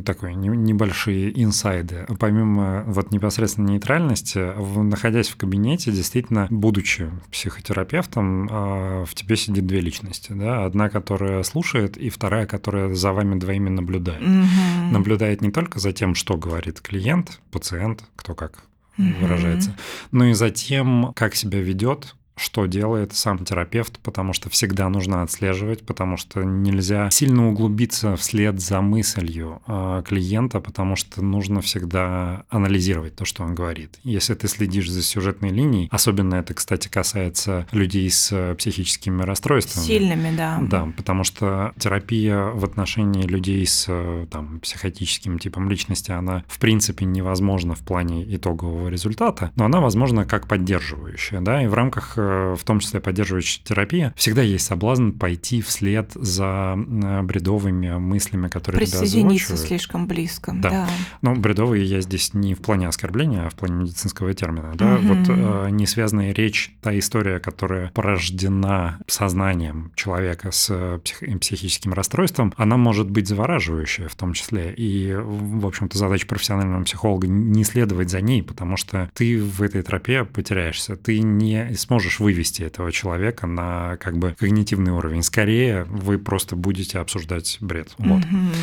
[0.04, 2.06] такой небольшие инсайды.
[2.18, 4.38] Помимо вот непосредственно нейтральности,
[4.82, 10.32] находясь в кабинете, действительно, будучи психотерапевтом, а, в тебе сидит две личности.
[10.32, 10.64] Да?
[10.64, 14.22] Одна, которая слушает, и вторая, которая за вами двоими наблюдает.
[14.22, 14.92] Угу.
[14.92, 18.64] Наблюдает не только за тем, что говорит клиент, пациент, кто как
[18.96, 19.76] выражается,
[20.12, 25.22] но и за тем, как себя ведет, что делает сам терапевт, потому что всегда нужно
[25.22, 32.44] отслеживать, потому что нельзя сильно углубиться вслед за мыслью а, клиента, потому что нужно всегда
[32.48, 33.98] анализировать то, что он говорит.
[34.02, 39.84] Если ты следишь за сюжетной линией, особенно это, кстати, касается людей с психическими расстройствами.
[39.84, 40.58] Сильными, да.
[40.62, 43.88] Да, потому что терапия в отношении людей с
[44.30, 50.24] там, психотическим типом личности, она в принципе невозможна в плане итогового результата, но она возможна
[50.24, 55.10] как поддерживающая, да, и в рамках Э, в том числе поддерживающая терапия, всегда есть соблазн
[55.10, 59.60] пойти вслед за э, бредовыми мыслями, которые тебя озвучивают.
[59.60, 60.70] слишком близко, да.
[60.70, 60.88] да.
[61.22, 64.72] Но бредовые я здесь не в плане оскорбления, а в плане медицинского термина.
[64.74, 64.94] Да?
[64.94, 65.06] Угу.
[65.06, 72.52] Вот э, несвязанная речь, та история, которая порождена сознанием человека с э, псих, психическим расстройством,
[72.56, 74.74] она может быть завораживающая в том числе.
[74.76, 79.82] И, в общем-то, задача профессионального психолога не следовать за ней, потому что ты в этой
[79.82, 80.96] тропе потеряешься.
[80.96, 85.22] Ты не сможешь можешь вывести этого человека на как бы когнитивный уровень.
[85.22, 87.94] Скорее, вы просто будете обсуждать бред.
[87.98, 88.22] Вот.
[88.22, 88.54] Mm-hmm.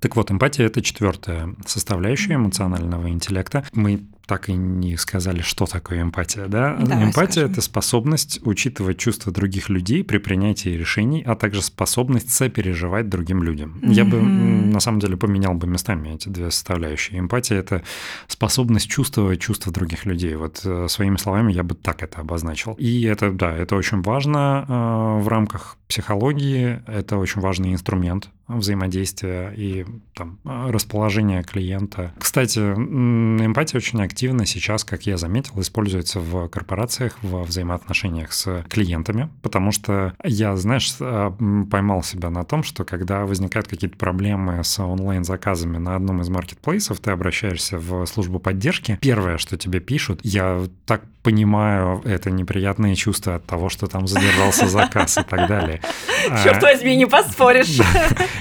[0.00, 3.64] Так вот, эмпатия— это четвертая составляющая эмоционального интеллекта.
[3.72, 4.00] Мы
[4.30, 6.76] так и не сказали, что такое эмпатия, да?
[6.76, 7.50] Давай эмпатия скажем.
[7.50, 13.80] это способность учитывать чувства других людей при принятии решений, а также способность сопереживать другим людям.
[13.82, 13.92] Mm-hmm.
[13.92, 17.18] Я бы на самом деле поменял бы местами эти две составляющие.
[17.18, 17.82] Эмпатия это
[18.28, 20.36] способность чувствовать чувства других людей.
[20.36, 22.74] Вот э, своими словами я бы так это обозначил.
[22.74, 26.80] И это, да, это очень важно э, в рамках психологии.
[26.86, 29.84] Это очень важный инструмент взаимодействия и
[30.14, 32.12] там, расположения клиента.
[32.18, 39.28] Кстати, эмпатия очень активно сейчас, как я заметил, используется в корпорациях во взаимоотношениях с клиентами,
[39.42, 41.30] потому что я, знаешь, а,
[41.70, 47.00] поймал себя на том, что когда возникают какие-то проблемы с онлайн-заказами на одном из маркетплейсов,
[47.00, 53.36] ты обращаешься в службу поддержки, первое, что тебе пишут, я так понимаю это неприятные чувства
[53.36, 55.80] от того, что там задержался заказ и так далее.
[56.42, 57.78] Черт а, возьми, не поспоришь.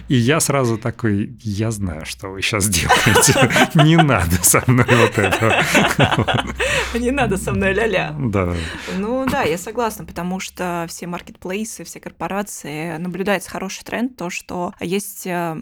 [0.07, 3.49] И я сразу такой, я знаю, что вы сейчас делаете.
[3.83, 5.63] Не надо со мной вот этого.
[6.97, 8.15] Не надо со мной ля-ля.
[8.17, 8.53] Да.
[8.97, 14.73] Ну да, я согласна, потому что все маркетплейсы, все корпорации наблюдается хороший тренд, то, что
[14.79, 15.57] есть э,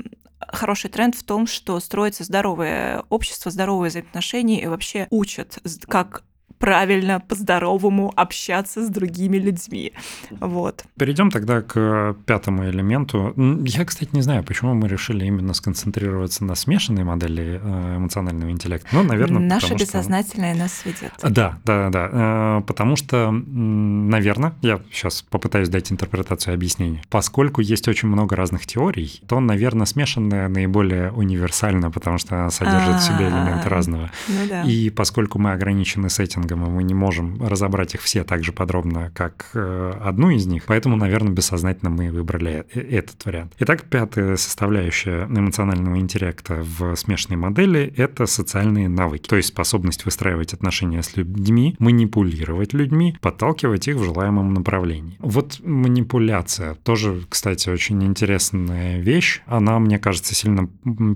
[0.47, 6.23] хороший тренд в том, что строится здоровое общество, здоровые взаимоотношения и вообще учат, как
[6.59, 9.93] правильно, по-здоровому общаться с другими людьми.
[10.39, 10.83] Вот.
[10.97, 13.33] Перейдем тогда к пятому элементу.
[13.65, 18.87] Я, кстати, не знаю, почему мы решили именно сконцентрироваться на смешанной модели э, эмоционального интеллекта.
[18.91, 20.63] Ну, наверное, Наше бессознательное что...
[20.63, 21.13] нас ведет.
[21.21, 22.09] Да, да, да.
[22.11, 27.01] Э, потому что, наверное, я сейчас попытаюсь дать интерпретацию объяснения.
[27.09, 32.97] Поскольку есть очень много разных теорий, то, наверное, смешанная наиболее универсальна, потому что она содержит
[32.97, 34.11] в себе элементы разного.
[34.27, 38.43] Ну И поскольку мы ограничены сеттингом маркетингом, и мы не можем разобрать их все так
[38.43, 40.63] же подробно, как э, одну из них.
[40.65, 43.53] Поэтому, наверное, бессознательно мы выбрали э, этот вариант.
[43.59, 50.53] Итак, пятая составляющая эмоционального интеллекта в смешанной модели— это социальные навыки, то есть способность выстраивать
[50.53, 55.17] отношения с людьми, манипулировать людьми, подталкивать их в желаемом направлении.
[55.19, 59.41] Вот манипуляция тоже, кстати, очень интересная вещь.
[59.45, 60.67] Она, мне кажется, сильно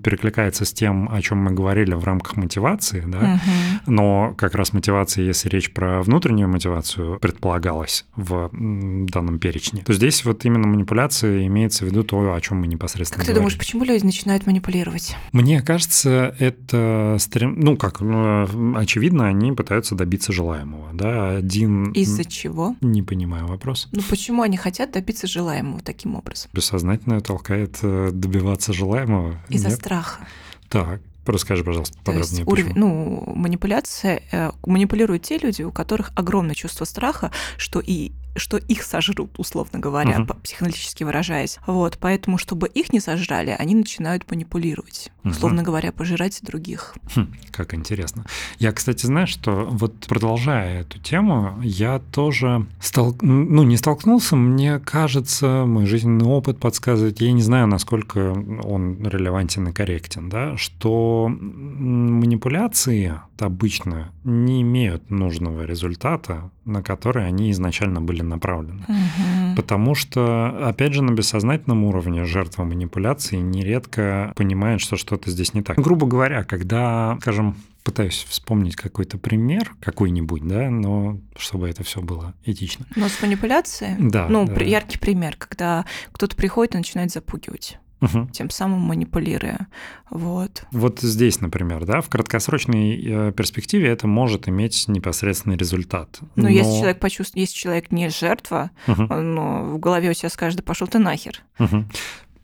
[0.04, 3.92] перекликается с тем, о чем мы говорили в рамках мотивации, да, угу.
[3.92, 10.24] но как раз мотивация если речь про внутреннюю мотивацию предполагалась в данном перечне, то здесь
[10.26, 13.36] вот именно манипуляция имеется в виду то, о чем мы непосредственно Как говорим.
[13.36, 15.16] ты думаешь, почему люди начинают манипулировать?
[15.32, 17.60] Мне кажется, это стрем...
[17.60, 21.92] ну как, ну, очевидно, они пытаются добиться желаемого, да, один...
[21.92, 22.76] Из-за чего?
[22.82, 23.90] Не понимаю вопрос.
[23.92, 26.50] Ну почему они хотят добиться желаемого таким образом?
[26.54, 29.38] Бессознательно толкает э, добиваться желаемого.
[29.50, 30.28] Из-за страха.
[30.70, 31.02] Так.
[31.26, 32.24] Расскажи, пожалуйста, подробнее.
[32.24, 37.80] То есть уровень, ну, манипуляция, э, манипулируют те люди, у которых огромное чувство страха, что
[37.80, 40.42] и что их сожрут, условно говоря, uh-huh.
[40.42, 41.60] психологически выражаясь.
[41.68, 45.32] Вот, поэтому, чтобы их не сожрали, они начинают манипулировать, uh-huh.
[45.32, 46.96] условно говоря, пожирать других.
[47.16, 48.26] Хм, как интересно.
[48.60, 54.80] Я, кстати, знаю, что вот продолжая эту тему, я тоже стал, ну, не столкнулся, мне
[54.80, 58.32] кажется, мой жизненный опыт подсказывает, я не знаю, насколько
[58.64, 67.52] он релевантен и корректен, да, что манипуляции обычно не имеют нужного результата, на который они
[67.52, 68.84] изначально были направлены.
[68.88, 69.56] Угу.
[69.56, 75.62] Потому что, опять же, на бессознательном уровне жертва манипуляции нередко понимает, что что-то здесь не
[75.62, 75.78] так.
[75.78, 82.34] Грубо говоря, когда, скажем, пытаюсь вспомнить какой-то пример, какой-нибудь, да, но чтобы это все было
[82.46, 82.86] этично.
[82.96, 83.96] Но с манипуляцией?
[84.00, 84.28] Да.
[84.30, 84.64] Ну, да.
[84.64, 88.28] яркий пример, когда кто-то приходит и начинает запугивать угу.
[88.32, 89.68] тем самым манипулируя.
[90.10, 90.64] Вот.
[90.72, 96.20] Вот здесь, например, да, в краткосрочной э, перспективе это может иметь непосредственный результат.
[96.36, 96.50] Но, но...
[96.50, 99.04] если человек почувствует, если человек не жертва, угу.
[99.04, 101.42] но в голове у тебя скажет, да пошел ты нахер.
[101.60, 101.86] Угу.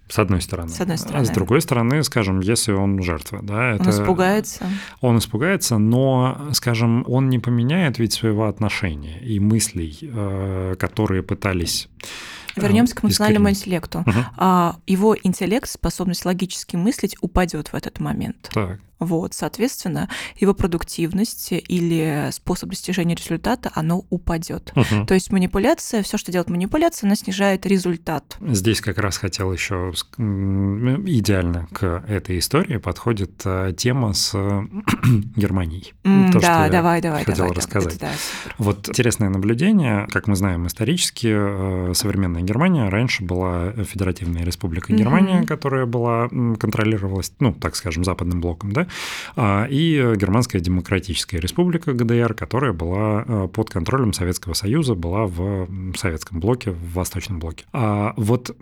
[0.08, 0.70] С одной стороны.
[0.70, 1.22] С одной стороны.
[1.22, 3.84] А с другой стороны, скажем, если он жертва, да, это...
[3.84, 4.66] Он испугается.
[5.02, 11.90] Он испугается, но, скажем, он не поменяет ведь своего отношения и мыслей, э, которые пытались
[12.62, 14.00] Вернемся к эмоциональному интеллекту.
[14.00, 14.76] Угу.
[14.88, 18.50] Его интеллект, способность логически мыслить, упадет в этот момент.
[18.54, 18.80] Так.
[19.00, 24.72] Вот, соответственно, его продуктивность или способ достижения результата, оно упадет.
[24.76, 25.06] Угу.
[25.06, 28.38] То есть манипуляция, все, что делает манипуляция, она снижает результат.
[28.42, 34.34] Здесь как раз хотел еще идеально к этой истории подходит а, тема с
[35.36, 35.94] Германией.
[36.04, 38.00] Mm, То, да, давай, давай, хотел давай, рассказать.
[38.00, 38.12] Да,
[38.58, 45.42] вот интересное наблюдение, как мы знаем исторически, э, современная Германия раньше была Федеративная Республика Германия,
[45.42, 45.48] mm-hmm.
[45.48, 48.87] которая была контролировалась, ну, так скажем, западным блоком, да,
[49.36, 55.68] а, и Германская Демократическая Республика ГДР, которая была э, под контролем Советского Союза, была в
[55.96, 57.66] советском блоке, в Восточном блоке.
[57.74, 58.56] А вот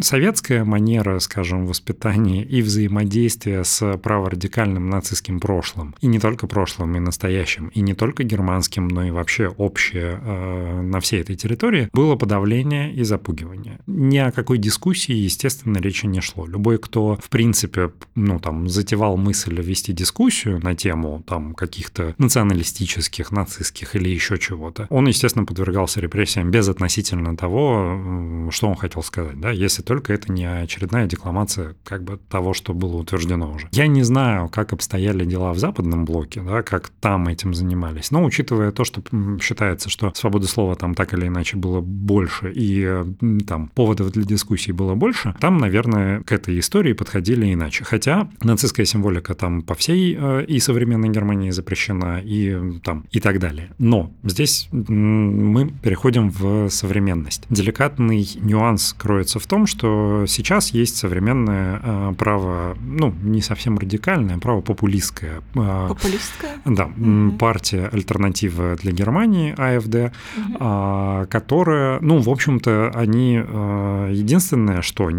[0.00, 7.00] советская манера, скажем, воспитания и взаимодействия с праворадикальным нацистским прошлым, и не только прошлым, и
[7.00, 12.16] настоящим, и не только германским, но и вообще общее э, на всей этой территории, было
[12.16, 13.78] подавление и запугивание.
[13.86, 16.46] Ни о какой дискуссии, естественно, речи не шло.
[16.46, 23.30] Любой, кто, в принципе, ну, там, затевал мысль вести дискуссию на тему там каких-то националистических,
[23.30, 29.40] нацистских или еще чего-то, он, естественно, подвергался репрессиям без относительно того, что он хотел сказать.
[29.40, 29.50] Да?
[29.50, 33.68] Если только это не очередная декламация как бы того, что было утверждено уже.
[33.72, 38.24] Я не знаю, как обстояли дела в западном блоке, да, как там этим занимались, но
[38.24, 39.02] учитывая то, что
[39.40, 43.04] считается, что свободы слова там так или иначе было больше и
[43.46, 47.84] там поводов для дискуссий было больше, там, наверное, к этой истории подходили иначе.
[47.84, 53.38] Хотя нацистская символика там по всей э, и современной Германии запрещена, и там и так
[53.38, 53.70] далее.
[53.78, 57.44] Но здесь мы переходим в современность.
[57.50, 64.38] Деликатный нюанс кроется в том, что сейчас есть современное э, право, ну, не совсем радикальное,
[64.38, 65.42] право популистское.
[65.54, 66.58] Э, популистское?
[66.64, 67.32] Да, угу.
[67.38, 71.28] партия «Альтернатива для Германии», АФД, угу.
[71.28, 75.10] которая, ну, в общем-то, они единственное, что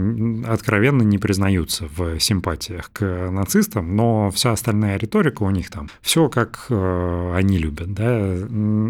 [0.48, 6.30] откровенно не признаются в симпатиях к нацистам, но вся остальная риторика у них там, все
[6.30, 8.36] как они любят, да,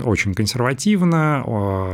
[0.03, 1.43] очень консервативно,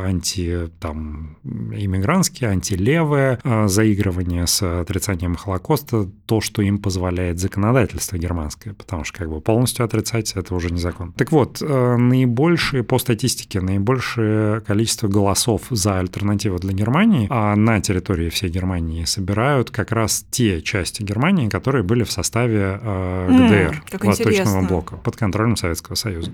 [0.06, 8.74] анти, там, иммигрантские, антилевые, а, заигрывание с отрицанием Холокоста, то, что им позволяет законодательство германское,
[8.74, 11.14] потому что как бы полностью отрицать это уже не закон.
[11.14, 17.82] Так вот, э, наибольшие по статистике, наибольшее количество голосов за альтернативу для Германии а на
[17.82, 23.84] территории всей Германии собирают как раз те части Германии, которые были в составе э, ГДР,
[23.92, 24.62] mm, Восточного интересно.
[24.64, 26.32] блока, под контролем Советского Союза.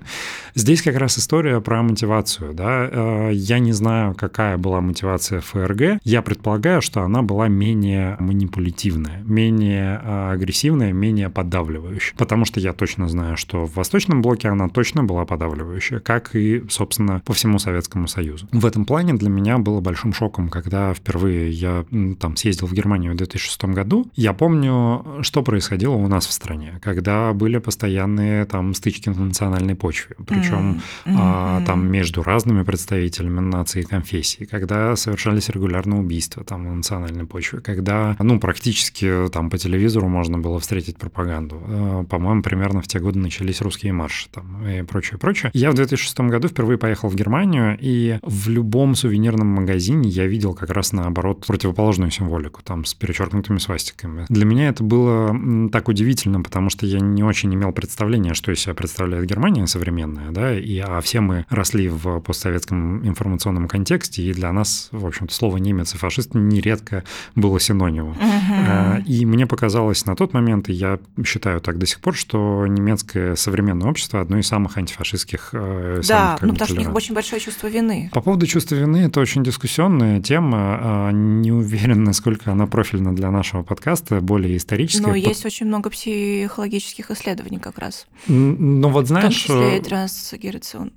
[0.55, 2.53] Здесь как раз история про мотивацию.
[2.53, 2.89] Да?
[2.91, 5.99] Э, я не знаю, какая была мотивация ФРГ.
[6.03, 12.15] Я предполагаю, что она была менее манипулятивная, менее э, агрессивная, менее подавливающая.
[12.17, 16.63] Потому что я точно знаю, что в Восточном блоке она точно была подавливающая, как и,
[16.69, 18.47] собственно, по всему Советскому Союзу.
[18.51, 21.85] В этом плане для меня было большим шоком, когда впервые я
[22.19, 24.09] там съездил в Германию в 2006 году.
[24.15, 29.75] Я помню, что происходило у нас в стране, когда были постоянные там стычки на национальной
[29.75, 30.15] почве.
[30.27, 31.15] Причем mm-hmm.
[31.17, 36.96] а, там между разными представителями нации и конфессий, когда совершались регулярно убийства там на национальной
[37.27, 41.61] почве, когда, ну, практически там по телевизору можно было встретить пропаганду.
[41.65, 45.51] А, по-моему, примерно в те годы начались русские марши там и прочее, прочее.
[45.53, 50.53] Я в 2006 году впервые поехал в Германию, и в любом сувенирном магазине я видел
[50.53, 54.25] как раз наоборот противоположную символику, там с перечеркнутыми свастиками.
[54.29, 55.35] Для меня это было
[55.71, 60.31] так удивительно, потому что я не очень имел представления, что из себя представляет Германия современная,
[60.31, 65.33] да, и а все мы росли в постсоветском информационном контексте, и для нас, в общем-то,
[65.33, 66.86] слово немец и фашист нередко
[67.35, 68.13] было синонимом.
[68.13, 69.03] Uh-huh.
[69.03, 73.35] И мне показалось на тот момент, и я считаю так до сих пор, что немецкое
[73.35, 75.49] современное общество одно из самых антифашистских.
[75.53, 78.09] Э, да, самых, ну потому что у них очень большое чувство вины.
[78.13, 80.79] По поводу чувства вины это очень дискуссионная тема.
[80.81, 85.07] А, не уверен, насколько она профильна для нашего подкаста, более историческая.
[85.07, 88.07] Но есть очень много психологических исследований как раз.
[88.27, 89.43] Ну вот знаешь...
[89.43, 90.91] В том числе трансгенерацион...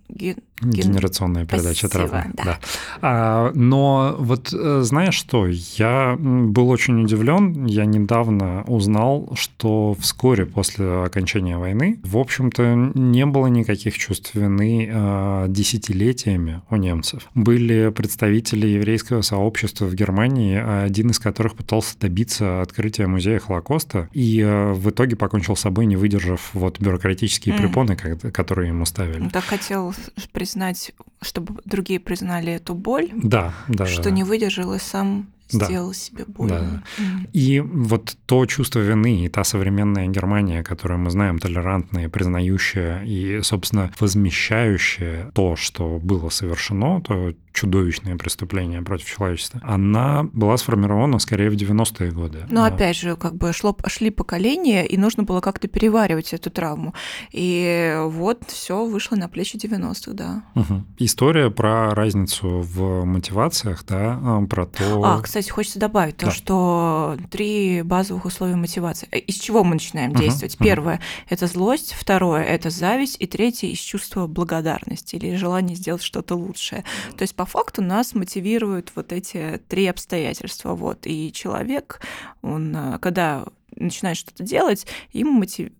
[0.62, 2.26] Генерационная передача травмы.
[2.34, 2.44] Да.
[2.44, 2.58] да.
[3.00, 5.46] А, но вот э, знаешь что,
[5.80, 7.64] я был очень удивлен.
[7.64, 14.90] Я недавно узнал, что вскоре после окончания войны, в общем-то, не было никаких чувств вины
[14.92, 17.28] а, десятилетиями у немцев.
[17.34, 24.40] Были представители еврейского сообщества в Германии, один из которых пытался добиться открытия музея Холокоста, и
[24.40, 27.58] э, в итоге покончил с собой, не выдержав вот бюрократические mm.
[27.58, 29.28] препоны, которые ему ставили.
[29.28, 29.94] Так хотел
[30.32, 33.08] признать, чтобы другие признали эту боль.
[33.14, 33.86] Да, да.
[33.86, 34.10] Что да.
[34.10, 35.94] не выдержал и сам сделал да.
[35.94, 36.82] себе больно.
[36.98, 37.02] Да.
[37.02, 37.30] Mm.
[37.32, 43.40] И вот то чувство вины и та современная Германия, которую мы знаем, толерантная, признающая и,
[43.42, 51.50] собственно, возмещающая то, что было совершено, то чудовищное преступление против человечества, она была сформирована скорее
[51.50, 52.46] в 90-е годы.
[52.48, 56.94] Но опять же, как бы шло, шли поколения, и нужно было как-то переваривать эту травму.
[57.32, 60.42] И вот все вышло на плечи 90-х, да.
[60.54, 60.84] Угу.
[60.98, 65.02] История про разницу в мотивациях, да, а, про то...
[65.04, 66.26] А, кстати, хочется добавить да.
[66.26, 69.08] то, что три базовых условия мотивации.
[69.10, 70.54] Э, из чего мы начинаем действовать?
[70.54, 70.64] Угу.
[70.64, 76.02] Первое угу.– это злость, второе– это зависть, и третье– из чувства благодарности или желания сделать
[76.02, 76.84] что-то лучшее.
[77.16, 80.74] То есть по факту нас мотивируют вот эти три обстоятельства.
[80.74, 81.06] Вот.
[81.06, 82.02] И человек,
[82.42, 85.72] он, э, когда начинает что-то делать, ему мотив...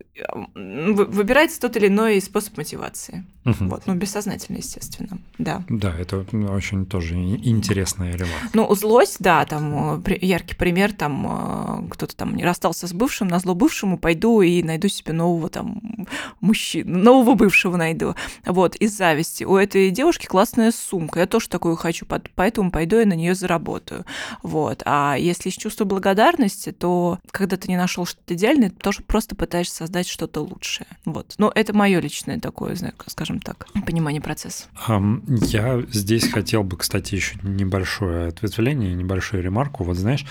[0.55, 3.25] выбирается тот или иной способ мотивации.
[3.47, 3.69] Угу.
[3.69, 5.65] Вот, ну, бессознательно, естественно, да.
[5.71, 8.51] Да, это очень тоже интересная ремарка.
[8.53, 13.55] Ну, злость, да, там яркий пример, там кто-то там не расстался с бывшим, на зло
[13.55, 15.81] бывшему пойду и найду себе нового там
[16.41, 18.15] мужчину, нового бывшего найду.
[18.45, 19.45] Вот, из зависти.
[19.45, 24.05] У этой девушки классная сумка, я тоже такую хочу, поэтому пойду и на нее заработаю.
[24.43, 29.03] Вот, а если из чувства благодарности, то когда ты не нашел что-то идеальное, ты тоже
[29.03, 30.87] просто пытаешься создать что-то лучшее.
[31.05, 31.35] Вот.
[31.39, 32.77] Но это мое личное такое,
[33.07, 34.65] скажем так, понимание процесса.
[35.29, 39.85] Я здесь хотел бы, кстати, еще небольшое ответвление, небольшую ремарку.
[39.85, 40.25] Вот знаешь,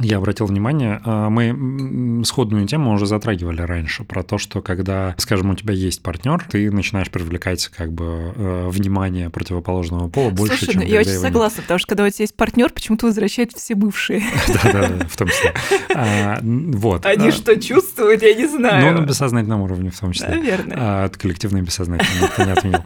[0.00, 5.50] я обратил внимание, а, мы сходную тему уже затрагивали раньше, про то, что когда, скажем,
[5.50, 10.72] у тебя есть партнер, ты начинаешь привлекать как бы э, внимание противоположного пола больше, Слушай,
[10.72, 11.64] чем ну, я очень согласна, нет.
[11.64, 14.22] потому что когда у тебя есть партнер, почему-то возвращает все бывшие.
[14.64, 15.52] Да-да, в том числе.
[15.94, 17.04] А, вот.
[17.06, 18.94] Они а, что, чувствуют, я не знаю.
[18.94, 20.30] Ну, на бессознательном уровне в том числе.
[20.30, 21.04] Наверное.
[21.04, 22.82] От коллективной бессознательной, никто не отменил.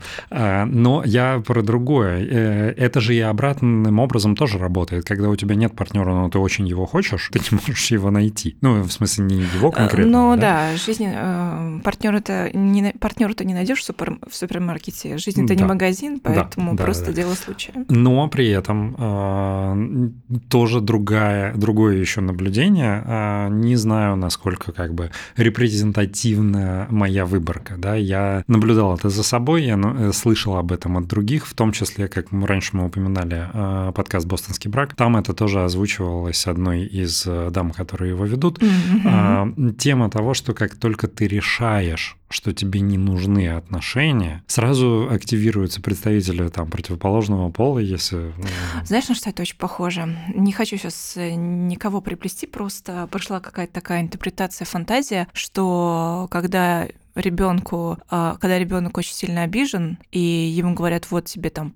[0.66, 2.26] Но я про другое.
[2.28, 5.04] Э, это же и обратным образом тоже работает.
[5.04, 8.10] Когда у тебя нет партнера, но ты очень его хочешь, хочешь, ты не можешь его
[8.10, 8.56] найти.
[8.62, 10.10] Ну, в смысле, не его э, конкретно.
[10.10, 14.34] Ну да, да жизнь э, партнера это не партнера ты не найдешь в, супер, в
[14.34, 15.18] супермаркете.
[15.18, 15.60] Жизнь это да.
[15.60, 17.16] не магазин, поэтому да, просто да, да.
[17.22, 17.72] дело случая.
[17.88, 20.10] Но при этом э,
[20.48, 23.02] тоже другая, другое еще наблюдение.
[23.04, 27.74] Э, не знаю, насколько как бы репрезентативна моя выборка.
[27.76, 27.94] Да?
[27.94, 32.08] Я наблюдал это за собой, я ну, слышал об этом от других, в том числе,
[32.08, 34.94] как мы раньше мы упоминали, э, подкаст «Бостонский брак».
[34.94, 39.74] Там это тоже озвучивалось одной из э, дам, которые его ведут, mm-hmm.
[39.74, 46.48] тема того, что как только ты решаешь, что тебе не нужны отношения, сразу активируются представители
[46.48, 48.32] там противоположного пола, если...
[48.36, 48.46] Ну...
[48.84, 50.16] Знаешь, на что это очень похоже?
[50.34, 57.98] Не хочу сейчас э, никого приплести, просто пришла какая-то такая интерпретация, фантазия, что когда ребенку,
[58.08, 61.74] а, когда ребенок очень сильно обижен, и ему говорят, вот тебе там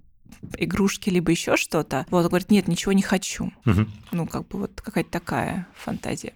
[0.56, 2.06] игрушки, либо еще что-то.
[2.10, 3.52] Вот, говорит, нет, ничего не хочу.
[3.66, 3.86] Угу.
[4.12, 6.34] Ну, как бы вот какая-то такая фантазия.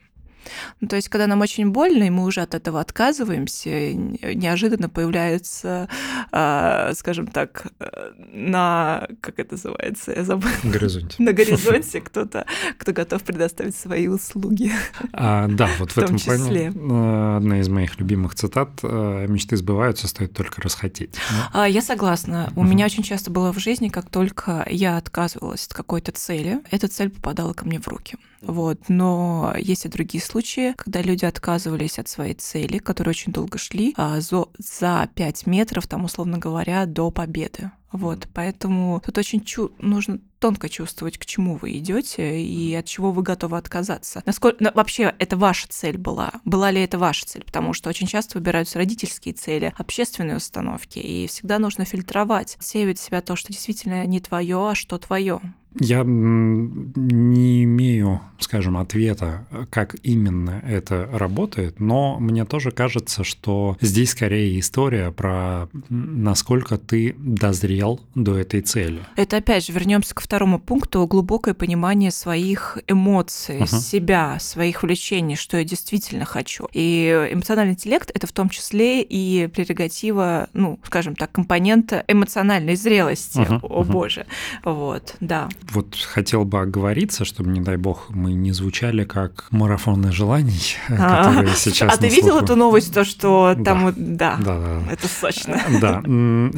[0.80, 5.88] Ну, то есть, когда нам очень больно, и мы уже от этого отказываемся, неожиданно появляется,
[6.32, 10.52] э, скажем так, э, на, как это называется, я забыла.
[10.62, 11.22] На горизонте.
[11.22, 12.46] На горизонте кто-то,
[12.78, 14.72] кто готов предоставить свои услуги.
[15.12, 16.72] А, да, вот в, в этом числе.
[16.72, 21.16] плане э, одна из моих любимых цитат э, «Мечты сбываются, стоит только расхотеть».
[21.52, 22.52] А, я согласна.
[22.56, 26.88] У меня очень часто было в жизни, как только я отказывалась от какой-то цели, эта
[26.88, 28.16] цель попадала ко мне в руки.
[28.46, 28.78] Вот.
[28.88, 33.94] Но есть и другие случаи, когда люди отказывались от своей цели, которые очень долго шли,
[33.96, 37.70] а, за, за 5 метров, там, условно говоря, до победы.
[37.94, 43.12] Вот, поэтому тут очень чу- нужно тонко чувствовать, к чему вы идете и от чего
[43.12, 44.20] вы готовы отказаться.
[44.26, 46.32] Насколько ну, вообще это ваша цель была?
[46.44, 47.44] Была ли это ваша цель?
[47.44, 53.02] Потому что очень часто выбираются родительские цели, общественные установки, и всегда нужно фильтровать, сеять в
[53.02, 55.40] себя то, что действительно не твое, а что твое.
[55.80, 64.10] Я не имею, скажем, ответа, как именно это работает, но мне тоже кажется, что здесь
[64.10, 69.00] скорее история про насколько ты дозрел до этой цели.
[69.16, 73.80] Это опять же вернемся к второму пункту глубокое понимание своих эмоций, uh-huh.
[73.80, 76.68] себя, своих увлечений, что я действительно хочу.
[76.72, 83.38] И эмоциональный интеллект это в том числе и прерогатива, ну, скажем так, компонента эмоциональной зрелости.
[83.38, 83.58] Uh-huh.
[83.62, 83.92] О uh-huh.
[83.92, 84.26] боже,
[84.64, 90.12] вот, да вот хотел бы оговориться, чтобы, не дай бог, мы не звучали как марафоны
[90.12, 93.92] желаний, а, которые сейчас А ты видел эту новость, то, что там...
[93.96, 95.60] Да, да, да, это сочно.
[95.80, 96.02] Да,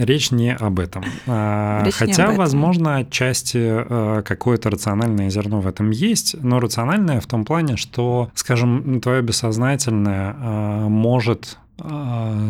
[0.03, 1.05] речь не об этом.
[1.27, 7.27] А, речь Хотя, возможно, отчасти э, какое-то рациональное зерно в этом есть, но рациональное в
[7.27, 11.59] том плане, что, скажем, твое бессознательное э, может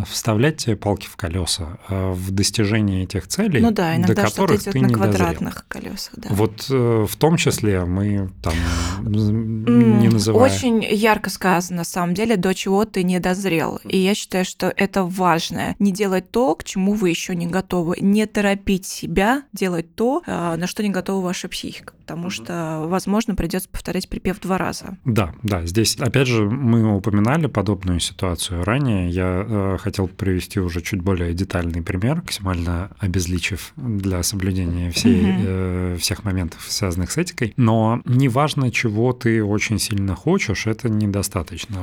[0.07, 4.63] вставлять тебе палки в колеса а, в достижении этих целей, ну да, иногда до которых
[4.63, 5.91] ты на не квадратных дозрел.
[5.91, 6.15] колесах.
[6.17, 6.29] Да.
[6.31, 8.55] Вот э, в том числе мы там
[9.03, 10.53] не называем.
[10.55, 13.81] Очень ярко сказано, на самом деле, до чего ты не дозрел.
[13.85, 15.75] И я считаю, что это важно.
[15.79, 17.97] Не делать то, к чему вы еще не готовы.
[18.01, 21.95] Не торопить себя делать то, а, на что не готова ваша психика.
[21.99, 24.97] Потому что, возможно, придется повторять припев два раза.
[25.05, 25.67] Да, да.
[25.67, 31.33] Здесь, опять же, мы упоминали подобную ситуацию ранее я э, хотел привести уже чуть более
[31.33, 35.43] детальный пример, максимально обезличив для соблюдения всей, угу.
[35.47, 37.55] э, всех моментов, связанных с этикой.
[37.57, 41.77] Но неважно, чего ты очень сильно хочешь, это недостаточно.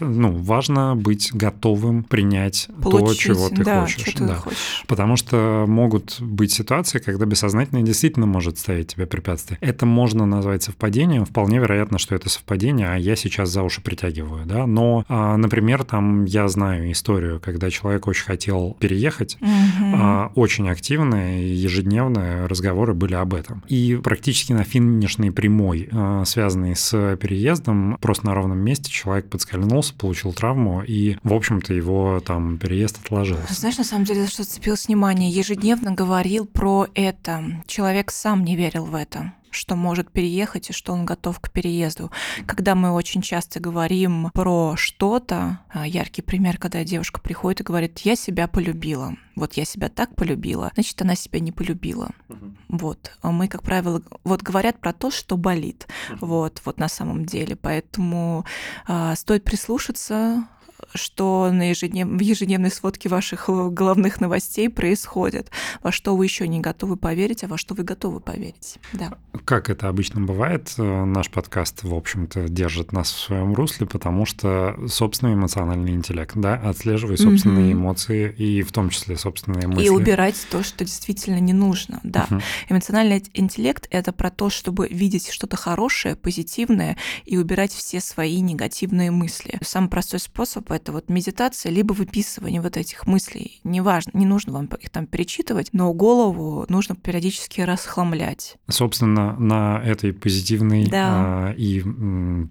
[0.00, 4.06] Ну, важно быть готовым принять Получить, то, чего ты да, хочешь.
[4.06, 4.34] Что да.
[4.34, 4.84] Ты хочешь.
[4.86, 9.58] Потому что могут быть ситуации, когда бессознательное действительно может ставить тебе препятствия.
[9.60, 11.26] Это можно назвать совпадением.
[11.26, 14.46] Вполне вероятно, что это совпадение, а я сейчас за уши притягиваю.
[14.46, 14.66] Да?
[14.66, 20.30] Но, а, например, там я знаю знаю историю, когда человек очень хотел переехать, угу.
[20.34, 23.64] очень активные ежедневные разговоры были об этом.
[23.68, 29.94] И практически на финишной прямой, а, связанной с переездом, просто на ровном месте человек подскользнулся,
[29.94, 33.52] получил травму, и, в общем-то, его там переезд отложился.
[33.52, 37.62] Знаешь, на самом деле, за что зацепилось внимание, ежедневно говорил про это.
[37.66, 39.32] Человек сам не верил в это.
[39.50, 42.10] Что может переехать и что он готов к переезду.
[42.46, 47.98] Когда мы очень часто говорим про что-то, а, яркий пример, когда девушка приходит и говорит,
[48.00, 52.10] я себя полюбила, вот я себя так полюбила, значит, она себя не полюбила.
[52.28, 52.54] Uh-huh.
[52.68, 53.12] Вот.
[53.22, 55.86] А мы, как правило, вот говорят про то, что болит.
[56.10, 56.18] Uh-huh.
[56.20, 57.56] Вот, вот на самом деле.
[57.56, 58.44] Поэтому
[58.86, 60.46] э, стоит прислушаться,
[60.94, 62.08] что на ежеднев...
[62.08, 65.50] в ежедневной сводке ваших э, головных новостей происходит,
[65.82, 68.78] во что вы еще не готовы поверить, а во что вы готовы поверить.
[68.92, 69.12] Да.
[69.44, 74.26] Как это обычно бывает, э, наш подкаст, в общем-то, держит нас в своем русле, потому
[74.26, 77.72] что собственный эмоциональный интеллект, да, отслеживай собственные mm-hmm.
[77.72, 79.84] эмоции и в том числе собственные мысли.
[79.84, 82.26] И убирать то, что действительно не нужно, да.
[82.30, 82.42] Mm-hmm.
[82.70, 89.10] Эмоциональный интеллект— это про то, чтобы видеть что-то хорошее, позитивное и убирать все свои негативные
[89.10, 89.58] мысли.
[89.62, 93.60] Самый простой способ— это вот медитация, либо выписывание вот этих мыслей.
[93.64, 98.56] Неважно, не нужно вам их там перечитывать, но голову нужно периодически расхламлять.
[98.68, 101.52] Собственно, на этой позитивной да.
[101.52, 101.84] э, и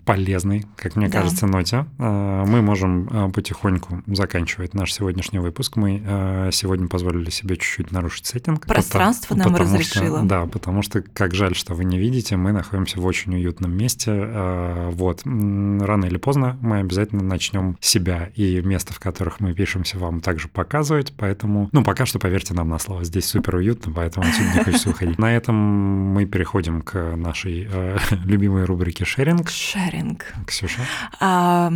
[0.05, 1.19] полезной, как мне да.
[1.19, 5.75] кажется, ноте э, мы можем э, потихоньку заканчивать наш сегодняшний выпуск.
[5.75, 8.65] Мы э, сегодня позволили себе чуть-чуть нарушить сеттинг.
[8.67, 10.17] Пространство потому, нам потому разрешило.
[10.19, 13.75] Что, да, потому что, как жаль, что вы не видите, мы находимся в очень уютном
[13.75, 14.11] месте.
[14.11, 19.97] Э, вот, рано или поздно мы обязательно начнем себя и места, в которых мы пишемся,
[19.97, 21.13] вам также показывать.
[21.17, 24.89] Поэтому, ну, пока что поверьте нам на слово, здесь супер уютно, поэтому отсюда не хочется
[24.89, 25.17] уходить.
[25.17, 29.49] На этом мы переходим к нашей э, любимой рубрике «Шеринг».
[29.49, 30.26] Шеринг.
[30.47, 30.82] Ксюша?
[31.20, 31.72] А,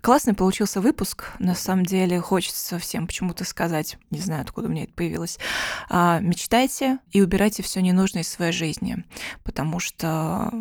[0.00, 1.32] классный получился выпуск.
[1.38, 5.38] На самом деле хочется всем почему-то сказать, не знаю, откуда у меня это появилось.
[5.88, 9.04] А, мечтайте и убирайте все ненужное из своей жизни,
[9.42, 10.52] потому что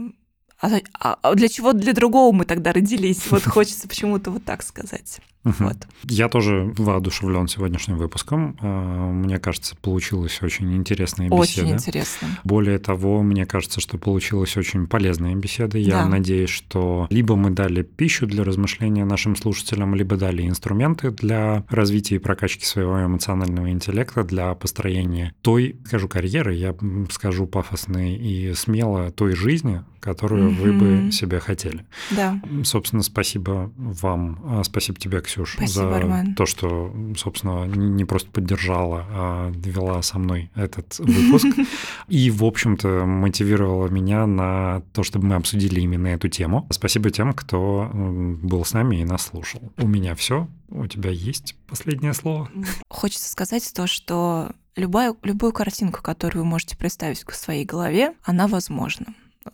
[0.65, 3.29] а, а, а для чего для другого мы тогда родились?
[3.29, 5.19] Вот хочется почему-то вот так сказать.
[5.45, 5.77] Вот.
[6.05, 8.57] Я тоже воодушевлен сегодняшним выпуском.
[8.61, 11.67] А, мне кажется, получилась очень интересная беседа.
[11.67, 12.27] Очень интересно.
[12.43, 15.77] Более того, мне кажется, что получилась очень полезная беседа.
[15.77, 16.07] Я да.
[16.07, 22.15] надеюсь, что либо мы дали пищу для размышления нашим слушателям, либо дали инструменты для развития
[22.15, 26.75] и прокачки своего эмоционального интеллекта, для построения той, скажу, карьеры, я
[27.11, 30.61] скажу пафосно и смело, той жизни, которую mm-hmm.
[30.61, 30.73] вы
[31.05, 31.85] бы себе хотели.
[32.11, 32.39] Да.
[32.63, 36.35] Собственно, спасибо вам, а, спасибо тебе, Ксюш, спасибо, за Роман.
[36.35, 41.47] то, что, собственно, не просто поддержала, а вела со мной этот выпуск.
[42.07, 46.65] И, в общем-то, мотивировала меня на то, чтобы мы обсудили именно эту тему.
[46.69, 49.73] Спасибо тем, кто был с нами и нас слушал.
[49.77, 50.47] У меня все.
[50.69, 52.49] У тебя есть последнее слово?
[52.89, 58.47] Хочется сказать то, что любая, любую картинку, которую вы можете представить в своей голове, она
[58.47, 59.07] возможна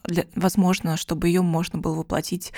[0.03, 2.53] для, возможно, чтобы ее можно было воплотить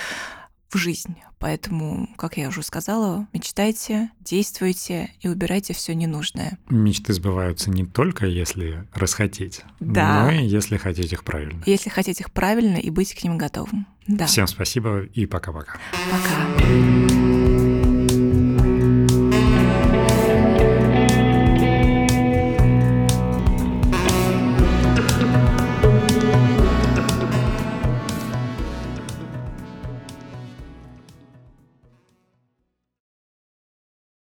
[0.74, 1.16] в жизнь.
[1.40, 6.58] Поэтому, как я уже сказала, мечтайте, действуйте и убирайте все ненужное.
[6.70, 10.26] Мечты сбываются не только если расхотеть, да.
[10.26, 11.62] но и если хотеть их правильно.
[11.66, 13.88] Если хотеть их правильно и быть к ним готовым.
[14.08, 14.26] Да.
[14.26, 15.78] Всем спасибо и пока-пока.
[16.12, 16.64] Пока.
[16.64, 17.10] -пока.
[17.10, 17.43] пока.